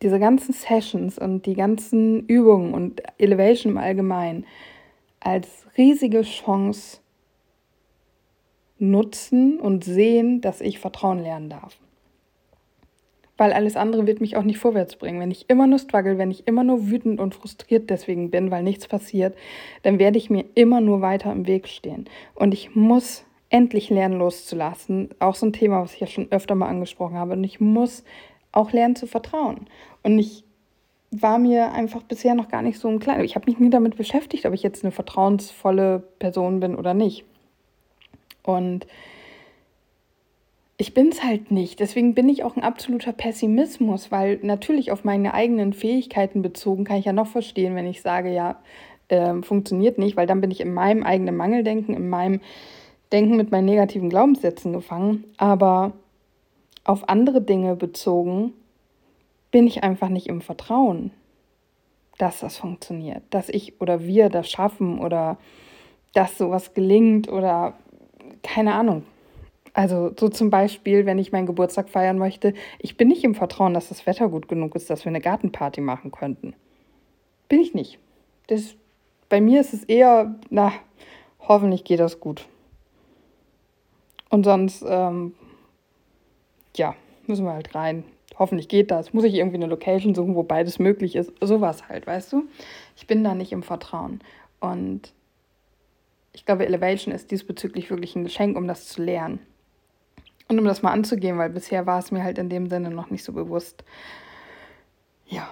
diese 0.00 0.20
ganzen 0.20 0.52
Sessions 0.52 1.18
und 1.18 1.46
die 1.46 1.54
ganzen 1.54 2.24
Übungen 2.26 2.72
und 2.72 3.02
Elevation 3.18 3.72
im 3.72 3.78
Allgemeinen 3.78 4.46
als 5.18 5.48
riesige 5.76 6.22
Chance 6.22 7.00
nutzen 8.78 9.58
und 9.58 9.82
sehen, 9.82 10.40
dass 10.40 10.60
ich 10.60 10.78
Vertrauen 10.78 11.18
lernen 11.18 11.50
darf 11.50 11.76
weil 13.36 13.52
alles 13.52 13.76
andere 13.76 14.06
wird 14.06 14.20
mich 14.20 14.36
auch 14.36 14.42
nicht 14.42 14.58
vorwärts 14.58 14.96
bringen. 14.96 15.20
Wenn 15.20 15.30
ich 15.30 15.48
immer 15.48 15.66
nur 15.66 15.78
struggle, 15.78 16.18
wenn 16.18 16.30
ich 16.30 16.46
immer 16.46 16.64
nur 16.64 16.88
wütend 16.88 17.20
und 17.20 17.34
frustriert 17.34 17.90
deswegen 17.90 18.30
bin, 18.30 18.50
weil 18.50 18.62
nichts 18.62 18.86
passiert, 18.86 19.36
dann 19.82 19.98
werde 19.98 20.18
ich 20.18 20.30
mir 20.30 20.44
immer 20.54 20.80
nur 20.80 21.00
weiter 21.00 21.32
im 21.32 21.46
Weg 21.46 21.68
stehen. 21.68 22.06
Und 22.34 22.54
ich 22.54 22.74
muss 22.74 23.24
endlich 23.50 23.90
lernen 23.90 24.18
loszulassen. 24.18 25.10
Auch 25.18 25.34
so 25.34 25.46
ein 25.46 25.52
Thema, 25.52 25.82
was 25.82 25.94
ich 25.94 26.00
ja 26.00 26.06
schon 26.06 26.30
öfter 26.30 26.54
mal 26.54 26.68
angesprochen 26.68 27.16
habe. 27.16 27.32
Und 27.32 27.44
ich 27.44 27.60
muss 27.60 28.04
auch 28.52 28.72
lernen 28.72 28.96
zu 28.96 29.06
vertrauen. 29.06 29.66
Und 30.02 30.18
ich 30.18 30.44
war 31.10 31.38
mir 31.38 31.72
einfach 31.72 32.02
bisher 32.02 32.34
noch 32.34 32.48
gar 32.48 32.62
nicht 32.62 32.78
so 32.78 32.88
ein 32.88 32.98
kleiner. 32.98 33.24
Ich 33.24 33.36
habe 33.36 33.46
mich 33.46 33.58
nie 33.58 33.70
damit 33.70 33.96
beschäftigt, 33.96 34.46
ob 34.46 34.54
ich 34.54 34.62
jetzt 34.62 34.84
eine 34.84 34.92
vertrauensvolle 34.92 36.02
Person 36.18 36.60
bin 36.60 36.74
oder 36.74 36.94
nicht. 36.94 37.24
Und 38.42 38.86
ich 40.76 40.94
bin 40.94 41.08
es 41.08 41.22
halt 41.22 41.50
nicht. 41.50 41.78
Deswegen 41.80 42.14
bin 42.14 42.28
ich 42.28 42.42
auch 42.42 42.56
ein 42.56 42.62
absoluter 42.64 43.12
Pessimismus, 43.12 44.10
weil 44.10 44.38
natürlich 44.42 44.90
auf 44.90 45.04
meine 45.04 45.34
eigenen 45.34 45.72
Fähigkeiten 45.72 46.42
bezogen 46.42 46.84
kann 46.84 46.96
ich 46.96 47.04
ja 47.04 47.12
noch 47.12 47.28
verstehen, 47.28 47.76
wenn 47.76 47.86
ich 47.86 48.02
sage, 48.02 48.32
ja, 48.32 48.60
äh, 49.08 49.42
funktioniert 49.42 49.98
nicht, 49.98 50.16
weil 50.16 50.26
dann 50.26 50.40
bin 50.40 50.50
ich 50.50 50.60
in 50.60 50.74
meinem 50.74 51.04
eigenen 51.04 51.36
Mangeldenken, 51.36 51.94
in 51.94 52.08
meinem 52.08 52.40
Denken 53.12 53.36
mit 53.36 53.52
meinen 53.52 53.66
negativen 53.66 54.10
Glaubenssätzen 54.10 54.72
gefangen. 54.72 55.24
Aber 55.36 55.92
auf 56.82 57.08
andere 57.08 57.40
Dinge 57.40 57.76
bezogen 57.76 58.52
bin 59.52 59.68
ich 59.68 59.84
einfach 59.84 60.08
nicht 60.08 60.26
im 60.26 60.40
Vertrauen, 60.40 61.12
dass 62.18 62.40
das 62.40 62.56
funktioniert, 62.56 63.22
dass 63.30 63.48
ich 63.48 63.80
oder 63.80 64.04
wir 64.04 64.28
das 64.28 64.50
schaffen 64.50 64.98
oder 64.98 65.38
dass 66.14 66.36
sowas 66.36 66.74
gelingt 66.74 67.30
oder 67.30 67.74
keine 68.42 68.74
Ahnung. 68.74 69.04
Also 69.74 70.12
so 70.18 70.28
zum 70.28 70.50
Beispiel, 70.50 71.04
wenn 71.04 71.18
ich 71.18 71.32
meinen 71.32 71.46
Geburtstag 71.46 71.88
feiern 71.88 72.16
möchte, 72.16 72.54
ich 72.78 72.96
bin 72.96 73.08
nicht 73.08 73.24
im 73.24 73.34
Vertrauen, 73.34 73.74
dass 73.74 73.88
das 73.88 74.06
Wetter 74.06 74.28
gut 74.28 74.46
genug 74.46 74.76
ist, 74.76 74.88
dass 74.88 75.04
wir 75.04 75.10
eine 75.10 75.20
Gartenparty 75.20 75.80
machen 75.80 76.12
könnten. 76.12 76.54
Bin 77.48 77.60
ich 77.60 77.74
nicht. 77.74 77.98
Das, 78.46 78.76
bei 79.28 79.40
mir 79.40 79.60
ist 79.60 79.74
es 79.74 79.82
eher, 79.82 80.36
na, 80.48 80.72
hoffentlich 81.40 81.82
geht 81.82 81.98
das 81.98 82.20
gut. 82.20 82.46
Und 84.30 84.44
sonst, 84.44 84.84
ähm, 84.86 85.34
ja, 86.76 86.94
müssen 87.26 87.44
wir 87.44 87.52
halt 87.52 87.74
rein. 87.74 88.04
Hoffentlich 88.38 88.68
geht 88.68 88.92
das. 88.92 89.12
Muss 89.12 89.24
ich 89.24 89.34
irgendwie 89.34 89.56
eine 89.56 89.66
Location 89.66 90.14
suchen, 90.14 90.36
wo 90.36 90.44
beides 90.44 90.78
möglich 90.78 91.16
ist. 91.16 91.32
Sowas 91.40 91.88
halt, 91.88 92.06
weißt 92.06 92.32
du? 92.32 92.44
Ich 92.96 93.08
bin 93.08 93.24
da 93.24 93.34
nicht 93.34 93.52
im 93.52 93.64
Vertrauen. 93.64 94.20
Und 94.60 95.12
ich 96.32 96.44
glaube, 96.44 96.66
Elevation 96.66 97.12
ist 97.12 97.32
diesbezüglich 97.32 97.90
wirklich 97.90 98.14
ein 98.14 98.24
Geschenk, 98.24 98.56
um 98.56 98.68
das 98.68 98.86
zu 98.86 99.02
lernen. 99.02 99.40
Und 100.48 100.58
um 100.58 100.64
das 100.64 100.82
mal 100.82 100.92
anzugehen, 100.92 101.38
weil 101.38 101.50
bisher 101.50 101.86
war 101.86 101.98
es 101.98 102.10
mir 102.10 102.22
halt 102.22 102.38
in 102.38 102.48
dem 102.48 102.68
Sinne 102.68 102.90
noch 102.90 103.10
nicht 103.10 103.24
so 103.24 103.32
bewusst. 103.32 103.84
Ja. 105.26 105.50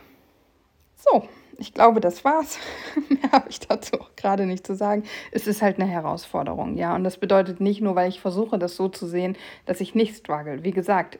So, 0.97 1.27
ich 1.59 1.75
glaube, 1.75 2.01
das 2.01 2.25
war's. 2.25 2.59
Mehr 3.09 3.33
habe 3.33 3.49
ich 3.49 3.61
dazu 3.61 4.01
auch 4.01 4.15
gerade 4.17 4.47
nicht 4.47 4.67
zu 4.67 4.75
sagen. 4.75 5.05
Es 5.31 5.47
ist 5.47 5.63
halt 5.63 5.79
eine 5.81 5.89
Herausforderung, 5.89 6.77
ja. 6.77 6.95
Und 6.95 7.05
das 7.05 7.19
bedeutet 7.19 7.61
nicht 7.61 7.81
nur, 7.81 7.95
weil 7.95 8.09
ich 8.09 8.21
versuche, 8.21 8.59
das 8.59 8.77
so 8.77 8.89
zu 8.89 9.07
sehen, 9.07 9.37
dass 9.67 9.81
ich 9.81 9.95
nicht 9.95 10.17
struggle. 10.17 10.63
Wie 10.63 10.73
gesagt, 10.73 11.19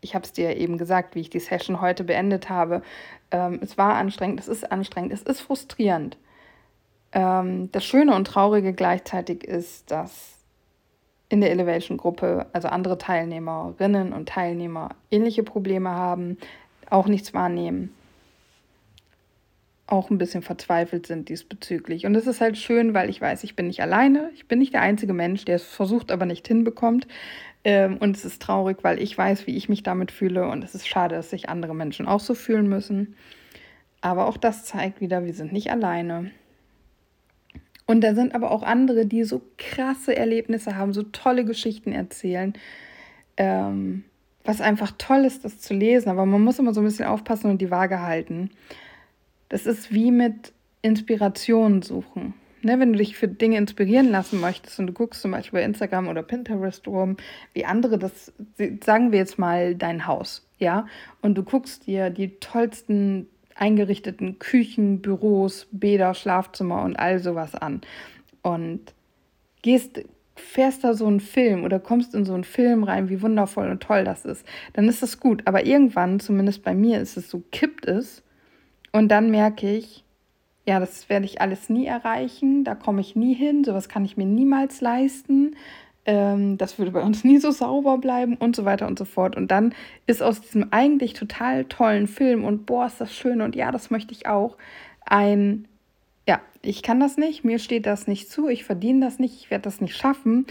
ich 0.00 0.14
habe 0.14 0.24
es 0.24 0.32
dir 0.32 0.56
eben 0.56 0.76
gesagt, 0.76 1.14
wie 1.14 1.20
ich 1.20 1.30
die 1.30 1.40
Session 1.40 1.80
heute 1.80 2.04
beendet 2.04 2.50
habe. 2.50 2.82
Ähm, 3.30 3.58
es 3.62 3.78
war 3.78 3.94
anstrengend, 3.94 4.40
es 4.40 4.48
ist 4.48 4.70
anstrengend, 4.70 5.12
es 5.12 5.22
ist 5.22 5.40
frustrierend. 5.40 6.18
Ähm, 7.12 7.70
das 7.72 7.84
Schöne 7.84 8.14
und 8.14 8.26
Traurige 8.26 8.74
gleichzeitig 8.74 9.44
ist, 9.44 9.90
dass 9.90 10.43
in 11.34 11.40
der 11.40 11.50
Elevation-Gruppe, 11.50 12.46
also 12.52 12.68
andere 12.68 12.96
Teilnehmerinnen 12.96 14.12
und 14.12 14.28
Teilnehmer, 14.28 14.90
ähnliche 15.10 15.42
Probleme 15.42 15.90
haben, 15.90 16.38
auch 16.88 17.08
nichts 17.08 17.34
wahrnehmen, 17.34 17.92
auch 19.88 20.10
ein 20.10 20.18
bisschen 20.18 20.42
verzweifelt 20.42 21.08
sind 21.08 21.28
diesbezüglich. 21.28 22.06
Und 22.06 22.14
es 22.14 22.28
ist 22.28 22.40
halt 22.40 22.56
schön, 22.56 22.94
weil 22.94 23.10
ich 23.10 23.20
weiß, 23.20 23.42
ich 23.42 23.56
bin 23.56 23.66
nicht 23.66 23.82
alleine, 23.82 24.30
ich 24.36 24.46
bin 24.46 24.60
nicht 24.60 24.74
der 24.74 24.82
einzige 24.82 25.12
Mensch, 25.12 25.44
der 25.44 25.56
es 25.56 25.64
versucht, 25.64 26.12
aber 26.12 26.24
nicht 26.24 26.46
hinbekommt. 26.46 27.08
Ähm, 27.64 27.96
und 27.96 28.16
es 28.16 28.24
ist 28.24 28.40
traurig, 28.40 28.78
weil 28.82 29.02
ich 29.02 29.18
weiß, 29.18 29.48
wie 29.48 29.56
ich 29.56 29.68
mich 29.68 29.82
damit 29.82 30.12
fühle. 30.12 30.48
Und 30.48 30.62
es 30.62 30.76
ist 30.76 30.86
schade, 30.86 31.16
dass 31.16 31.30
sich 31.30 31.48
andere 31.48 31.74
Menschen 31.74 32.06
auch 32.06 32.20
so 32.20 32.34
fühlen 32.34 32.68
müssen. 32.68 33.16
Aber 34.02 34.28
auch 34.28 34.36
das 34.36 34.64
zeigt 34.64 35.00
wieder, 35.00 35.24
wir 35.24 35.34
sind 35.34 35.52
nicht 35.52 35.72
alleine. 35.72 36.30
Und 37.86 38.02
da 38.02 38.14
sind 38.14 38.34
aber 38.34 38.50
auch 38.50 38.62
andere, 38.62 39.06
die 39.06 39.24
so 39.24 39.42
krasse 39.58 40.16
Erlebnisse 40.16 40.76
haben, 40.76 40.92
so 40.92 41.02
tolle 41.02 41.44
Geschichten 41.44 41.92
erzählen. 41.92 42.54
Ähm, 43.36 44.04
was 44.44 44.60
einfach 44.60 44.92
toll 44.98 45.24
ist, 45.24 45.44
das 45.44 45.58
zu 45.58 45.74
lesen. 45.74 46.08
Aber 46.08 46.26
man 46.26 46.42
muss 46.42 46.58
immer 46.58 46.74
so 46.74 46.80
ein 46.80 46.86
bisschen 46.86 47.06
aufpassen 47.06 47.50
und 47.50 47.60
die 47.60 47.70
Waage 47.70 48.00
halten. 48.00 48.50
Das 49.48 49.66
ist 49.66 49.92
wie 49.92 50.10
mit 50.10 50.52
Inspiration 50.82 51.82
suchen. 51.82 52.34
Ne, 52.62 52.80
wenn 52.80 52.92
du 52.94 52.98
dich 52.98 53.14
für 53.16 53.28
Dinge 53.28 53.58
inspirieren 53.58 54.10
lassen 54.10 54.40
möchtest 54.40 54.78
und 54.78 54.86
du 54.86 54.94
guckst 54.94 55.20
zum 55.20 55.32
Beispiel 55.32 55.60
bei 55.60 55.64
Instagram 55.66 56.08
oder 56.08 56.22
Pinterest 56.22 56.88
rum, 56.88 57.18
wie 57.52 57.66
andere 57.66 57.98
das, 57.98 58.32
sagen 58.82 59.12
wir 59.12 59.18
jetzt 59.18 59.38
mal 59.38 59.74
dein 59.74 60.06
Haus, 60.06 60.48
ja, 60.58 60.86
und 61.20 61.34
du 61.36 61.42
guckst 61.42 61.86
dir 61.86 62.08
die 62.08 62.38
tollsten 62.40 63.28
eingerichteten 63.54 64.38
Küchen, 64.38 65.00
Büros, 65.00 65.68
Bäder, 65.70 66.14
Schlafzimmer 66.14 66.82
und 66.82 66.96
all 66.96 67.18
sowas 67.18 67.54
an. 67.54 67.80
Und 68.42 68.94
gehst, 69.62 70.02
fährst 70.36 70.84
da 70.84 70.94
so 70.94 71.06
einen 71.06 71.20
Film 71.20 71.64
oder 71.64 71.78
kommst 71.78 72.14
in 72.14 72.24
so 72.24 72.34
einen 72.34 72.44
Film 72.44 72.84
rein, 72.84 73.08
wie 73.08 73.22
wundervoll 73.22 73.70
und 73.70 73.82
toll 73.82 74.04
das 74.04 74.24
ist, 74.24 74.44
dann 74.72 74.88
ist 74.88 75.02
das 75.02 75.20
gut. 75.20 75.42
Aber 75.46 75.64
irgendwann, 75.64 76.20
zumindest 76.20 76.62
bei 76.62 76.74
mir, 76.74 77.00
ist 77.00 77.16
es 77.16 77.30
so, 77.30 77.42
kippt 77.52 77.86
es. 77.86 78.22
Und 78.92 79.08
dann 79.08 79.30
merke 79.30 79.70
ich, 79.70 80.04
ja, 80.66 80.80
das 80.80 81.08
werde 81.08 81.26
ich 81.26 81.40
alles 81.40 81.68
nie 81.68 81.86
erreichen, 81.86 82.64
da 82.64 82.74
komme 82.74 83.00
ich 83.00 83.16
nie 83.16 83.34
hin, 83.34 83.64
sowas 83.64 83.88
kann 83.88 84.04
ich 84.04 84.16
mir 84.16 84.26
niemals 84.26 84.80
leisten 84.80 85.56
ähm, 86.06 86.58
das 86.58 86.78
würde 86.78 86.90
bei 86.90 87.02
uns 87.02 87.24
nie 87.24 87.38
so 87.38 87.50
sauber 87.50 87.98
bleiben 87.98 88.36
und 88.36 88.56
so 88.56 88.64
weiter 88.64 88.86
und 88.86 88.98
so 88.98 89.04
fort. 89.04 89.36
Und 89.36 89.50
dann 89.50 89.74
ist 90.06 90.22
aus 90.22 90.40
diesem 90.40 90.72
eigentlich 90.72 91.14
total 91.14 91.64
tollen 91.64 92.06
Film 92.06 92.44
und 92.44 92.66
boah, 92.66 92.86
ist 92.86 93.00
das 93.00 93.14
schön 93.14 93.40
und 93.40 93.56
ja, 93.56 93.72
das 93.72 93.90
möchte 93.90 94.12
ich 94.12 94.26
auch, 94.26 94.56
ein, 95.06 95.68
ja, 96.26 96.40
ich 96.62 96.82
kann 96.82 97.00
das 97.00 97.16
nicht, 97.16 97.44
mir 97.44 97.58
steht 97.58 97.86
das 97.86 98.06
nicht 98.06 98.30
zu, 98.30 98.48
ich 98.48 98.64
verdiene 98.64 99.04
das 99.04 99.18
nicht, 99.18 99.34
ich 99.34 99.50
werde 99.50 99.62
das 99.62 99.80
nicht 99.80 99.96
schaffen 99.96 100.46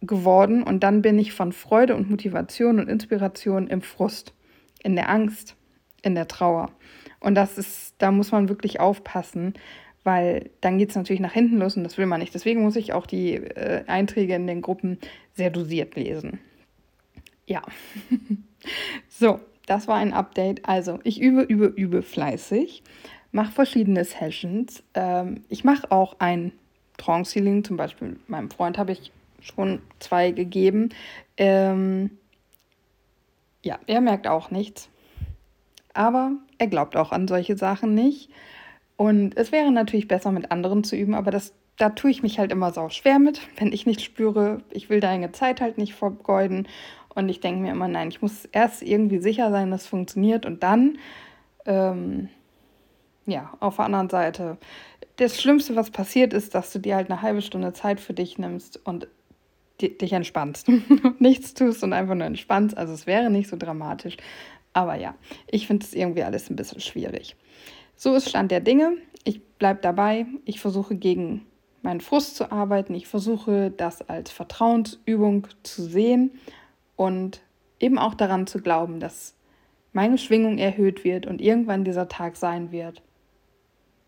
geworden. 0.00 0.62
Und 0.62 0.82
dann 0.82 1.02
bin 1.02 1.18
ich 1.18 1.32
von 1.32 1.52
Freude 1.52 1.94
und 1.94 2.10
Motivation 2.10 2.78
und 2.78 2.88
Inspiration 2.88 3.68
im 3.68 3.82
Frust, 3.82 4.34
in 4.82 4.96
der 4.96 5.08
Angst, 5.08 5.56
in 6.02 6.14
der 6.14 6.28
Trauer. 6.28 6.70
Und 7.20 7.36
das 7.36 7.56
ist, 7.56 7.94
da 7.98 8.10
muss 8.10 8.32
man 8.32 8.48
wirklich 8.48 8.80
aufpassen, 8.80 9.54
weil 10.04 10.50
dann 10.60 10.78
geht 10.78 10.90
es 10.90 10.96
natürlich 10.96 11.20
nach 11.20 11.32
hinten 11.32 11.58
los 11.58 11.76
und 11.76 11.84
das 11.84 11.98
will 11.98 12.06
man 12.06 12.20
nicht. 12.20 12.34
Deswegen 12.34 12.62
muss 12.62 12.76
ich 12.76 12.92
auch 12.92 13.06
die 13.06 13.34
äh, 13.34 13.84
Einträge 13.86 14.34
in 14.34 14.46
den 14.46 14.62
Gruppen 14.62 14.98
sehr 15.34 15.50
dosiert 15.50 15.94
lesen. 15.94 16.40
Ja. 17.46 17.62
so, 19.08 19.40
das 19.66 19.88
war 19.88 19.96
ein 19.96 20.12
Update. 20.12 20.68
Also, 20.68 20.98
ich 21.04 21.20
übe, 21.20 21.42
übe, 21.42 21.66
übe 21.66 22.02
fleißig, 22.02 22.82
mache 23.30 23.52
verschiedene 23.52 24.04
Sessions. 24.04 24.82
Ähm, 24.94 25.44
ich 25.48 25.64
mache 25.64 25.90
auch 25.90 26.16
ein 26.18 26.52
Trance 26.96 27.34
Healing, 27.34 27.64
zum 27.64 27.76
Beispiel 27.76 28.18
meinem 28.26 28.50
Freund 28.50 28.78
habe 28.78 28.92
ich 28.92 29.12
schon 29.40 29.80
zwei 29.98 30.30
gegeben. 30.30 30.90
Ähm, 31.36 32.10
ja, 33.62 33.78
er 33.86 34.00
merkt 34.00 34.26
auch 34.26 34.50
nichts. 34.50 34.88
Aber 35.94 36.32
er 36.58 36.68
glaubt 36.68 36.96
auch 36.96 37.12
an 37.12 37.28
solche 37.28 37.56
Sachen 37.56 37.94
nicht. 37.94 38.30
Und 39.02 39.36
es 39.36 39.50
wäre 39.50 39.72
natürlich 39.72 40.06
besser, 40.06 40.30
mit 40.30 40.52
anderen 40.52 40.84
zu 40.84 40.94
üben, 40.94 41.14
aber 41.14 41.32
das, 41.32 41.52
da 41.76 41.88
tue 41.88 42.12
ich 42.12 42.22
mich 42.22 42.38
halt 42.38 42.52
immer 42.52 42.70
sau 42.70 42.88
schwer 42.88 43.18
mit, 43.18 43.40
wenn 43.58 43.72
ich 43.72 43.84
nicht 43.84 44.00
spüre, 44.00 44.58
ich 44.70 44.90
will 44.90 45.00
deine 45.00 45.32
Zeit 45.32 45.60
halt 45.60 45.76
nicht 45.76 45.94
vergeuden. 45.94 46.68
Und 47.12 47.28
ich 47.28 47.40
denke 47.40 47.60
mir 47.60 47.72
immer, 47.72 47.88
nein, 47.88 48.10
ich 48.10 48.22
muss 48.22 48.44
erst 48.52 48.80
irgendwie 48.80 49.18
sicher 49.18 49.50
sein, 49.50 49.72
dass 49.72 49.82
es 49.82 49.86
funktioniert 49.88 50.46
und 50.46 50.62
dann, 50.62 50.98
ähm, 51.66 52.28
ja, 53.26 53.52
auf 53.58 53.76
der 53.76 53.86
anderen 53.86 54.08
Seite, 54.08 54.56
das 55.16 55.40
Schlimmste, 55.40 55.74
was 55.74 55.90
passiert 55.90 56.32
ist, 56.32 56.54
dass 56.54 56.72
du 56.72 56.78
dir 56.78 56.94
halt 56.94 57.10
eine 57.10 57.22
halbe 57.22 57.42
Stunde 57.42 57.72
Zeit 57.72 57.98
für 57.98 58.14
dich 58.14 58.38
nimmst 58.38 58.86
und 58.86 59.08
dich 59.80 60.12
entspannst. 60.12 60.68
Nichts 61.18 61.54
tust 61.54 61.82
und 61.82 61.92
einfach 61.92 62.14
nur 62.14 62.26
entspannst. 62.26 62.76
Also 62.76 62.94
es 62.94 63.08
wäre 63.08 63.30
nicht 63.30 63.48
so 63.48 63.56
dramatisch. 63.56 64.16
Aber 64.72 64.94
ja, 64.94 65.16
ich 65.48 65.66
finde 65.66 65.84
es 65.84 65.92
irgendwie 65.92 66.22
alles 66.22 66.48
ein 66.50 66.56
bisschen 66.56 66.80
schwierig. 66.80 67.36
So 68.02 68.16
ist 68.16 68.28
Stand 68.28 68.50
der 68.50 68.58
Dinge. 68.58 68.96
Ich 69.22 69.44
bleibe 69.58 69.78
dabei. 69.80 70.26
Ich 70.44 70.60
versuche 70.60 70.96
gegen 70.96 71.46
meinen 71.82 72.00
Frust 72.00 72.34
zu 72.34 72.50
arbeiten. 72.50 72.96
Ich 72.96 73.06
versuche 73.06 73.70
das 73.70 74.02
als 74.08 74.32
Vertrauensübung 74.32 75.46
zu 75.62 75.84
sehen 75.84 76.32
und 76.96 77.42
eben 77.78 77.98
auch 77.98 78.14
daran 78.14 78.48
zu 78.48 78.60
glauben, 78.60 78.98
dass 78.98 79.36
meine 79.92 80.18
Schwingung 80.18 80.58
erhöht 80.58 81.04
wird 81.04 81.26
und 81.26 81.40
irgendwann 81.40 81.84
dieser 81.84 82.08
Tag 82.08 82.34
sein 82.34 82.72
wird, 82.72 83.02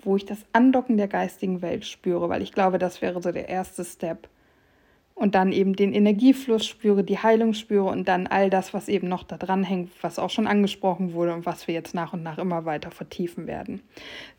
wo 0.02 0.16
ich 0.16 0.24
das 0.24 0.44
Andocken 0.52 0.96
der 0.96 1.07
geistigen 1.07 1.62
Welt 1.62 1.87
spüre, 1.87 2.28
weil 2.28 2.42
ich 2.42 2.50
glaube, 2.50 2.78
das 2.78 3.00
wäre 3.00 3.22
so 3.22 3.30
der 3.30 3.48
erste 3.48 3.85
Step. 3.85 4.28
Und 5.14 5.37
dann 5.37 5.53
eben 5.53 5.77
den 5.77 5.92
Energiefluss 5.92 6.66
spüre, 6.66 7.05
die 7.05 7.18
Heilung 7.18 7.55
spüre 7.55 7.85
und 7.85 8.09
dann 8.09 8.27
all 8.27 8.50
das, 8.50 8.74
was 8.74 8.88
eben 8.88 9.09
noch 9.09 9.22
da 9.22 9.37
dran 9.37 9.62
hängt, 9.62 9.90
was 10.03 10.18
auch 10.18 10.31
schon 10.31 10.48
angesprochen 10.48 11.12
wurde 11.12 11.33
und 11.35 11.46
was 11.46 11.68
wir 11.68 11.74
jetzt 11.74 11.94
nach 11.94 12.12
und 12.12 12.24
nach 12.24 12.38
immer 12.38 12.64
weiter 12.64 12.90
vertiefen 12.90 13.46
werden. 13.46 13.81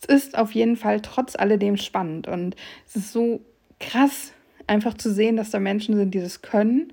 Es 0.01 0.05
ist 0.05 0.37
auf 0.37 0.51
jeden 0.51 0.75
Fall 0.75 1.01
trotz 1.01 1.37
alledem 1.37 1.77
spannend 1.77 2.27
und 2.27 2.57
es 2.85 2.97
ist 2.97 3.13
so 3.13 3.39
krass, 3.79 4.33
einfach 4.67 4.95
zu 4.95 5.13
sehen, 5.13 5.37
dass 5.37 5.51
da 5.51 5.59
Menschen 5.59 5.95
sind, 5.95 6.13
die 6.13 6.19
das 6.19 6.41
können, 6.41 6.91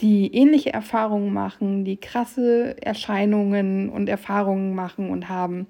die 0.00 0.32
ähnliche 0.34 0.72
Erfahrungen 0.72 1.32
machen, 1.32 1.84
die 1.84 1.96
krasse 1.96 2.76
Erscheinungen 2.80 3.88
und 3.88 4.08
Erfahrungen 4.08 4.74
machen 4.74 5.10
und 5.10 5.28
haben. 5.28 5.66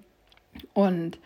Und 0.75 1.19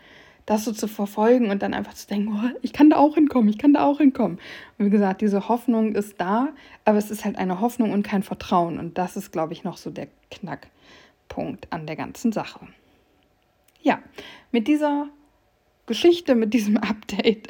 das 0.45 0.65
so 0.65 0.71
zu 0.71 0.87
verfolgen 0.87 1.49
und 1.49 1.61
dann 1.61 1.73
einfach 1.73 1.93
zu 1.93 2.07
denken, 2.07 2.33
oh, 2.33 2.57
ich 2.61 2.73
kann 2.73 2.89
da 2.89 2.97
auch 2.97 3.15
hinkommen, 3.15 3.49
ich 3.49 3.57
kann 3.57 3.73
da 3.73 3.85
auch 3.85 3.99
hinkommen. 3.99 4.39
Und 4.77 4.85
wie 4.85 4.89
gesagt, 4.89 5.21
diese 5.21 5.47
Hoffnung 5.47 5.95
ist 5.95 6.19
da, 6.19 6.49
aber 6.85 6.97
es 6.97 7.11
ist 7.11 7.25
halt 7.25 7.37
eine 7.37 7.61
Hoffnung 7.61 7.91
und 7.91 8.03
kein 8.03 8.23
Vertrauen. 8.23 8.77
Und 8.77 8.97
das 8.97 9.15
ist, 9.15 9.31
glaube 9.31 9.53
ich, 9.53 9.63
noch 9.63 9.77
so 9.77 9.89
der 9.89 10.07
Knackpunkt 10.31 11.67
an 11.71 11.87
der 11.87 11.95
ganzen 11.95 12.31
Sache. 12.31 12.67
Ja, 13.81 13.99
mit 14.51 14.67
dieser 14.67 15.07
Geschichte, 15.85 16.35
mit 16.35 16.53
diesem 16.53 16.77
Update 16.77 17.47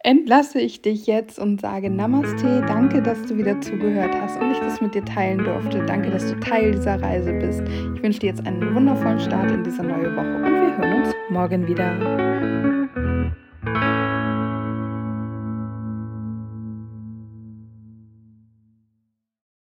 entlasse 0.00 0.60
ich 0.60 0.80
dich 0.80 1.06
jetzt 1.06 1.38
und 1.38 1.60
sage 1.60 1.90
Namaste. 1.90 2.64
Danke, 2.66 3.02
dass 3.02 3.20
du 3.22 3.36
wieder 3.36 3.60
zugehört 3.60 4.14
hast 4.14 4.40
und 4.40 4.52
ich 4.52 4.58
das 4.58 4.80
mit 4.80 4.94
dir 4.94 5.04
teilen 5.04 5.44
durfte. 5.44 5.84
Danke, 5.86 6.10
dass 6.10 6.30
du 6.30 6.38
Teil 6.38 6.72
dieser 6.72 7.02
Reise 7.02 7.32
bist. 7.32 7.62
Ich 7.96 8.02
wünsche 8.02 8.20
dir 8.20 8.28
jetzt 8.28 8.46
einen 8.46 8.74
wundervollen 8.74 9.20
Start 9.20 9.50
in 9.50 9.64
diese 9.64 9.82
neue 9.82 10.14
Woche 10.14 10.36
und 10.36 10.54
wir 10.54 10.76
hören 10.76 10.87
uns 10.98 11.14
morgen 11.28 11.66
wieder. 11.66 12.77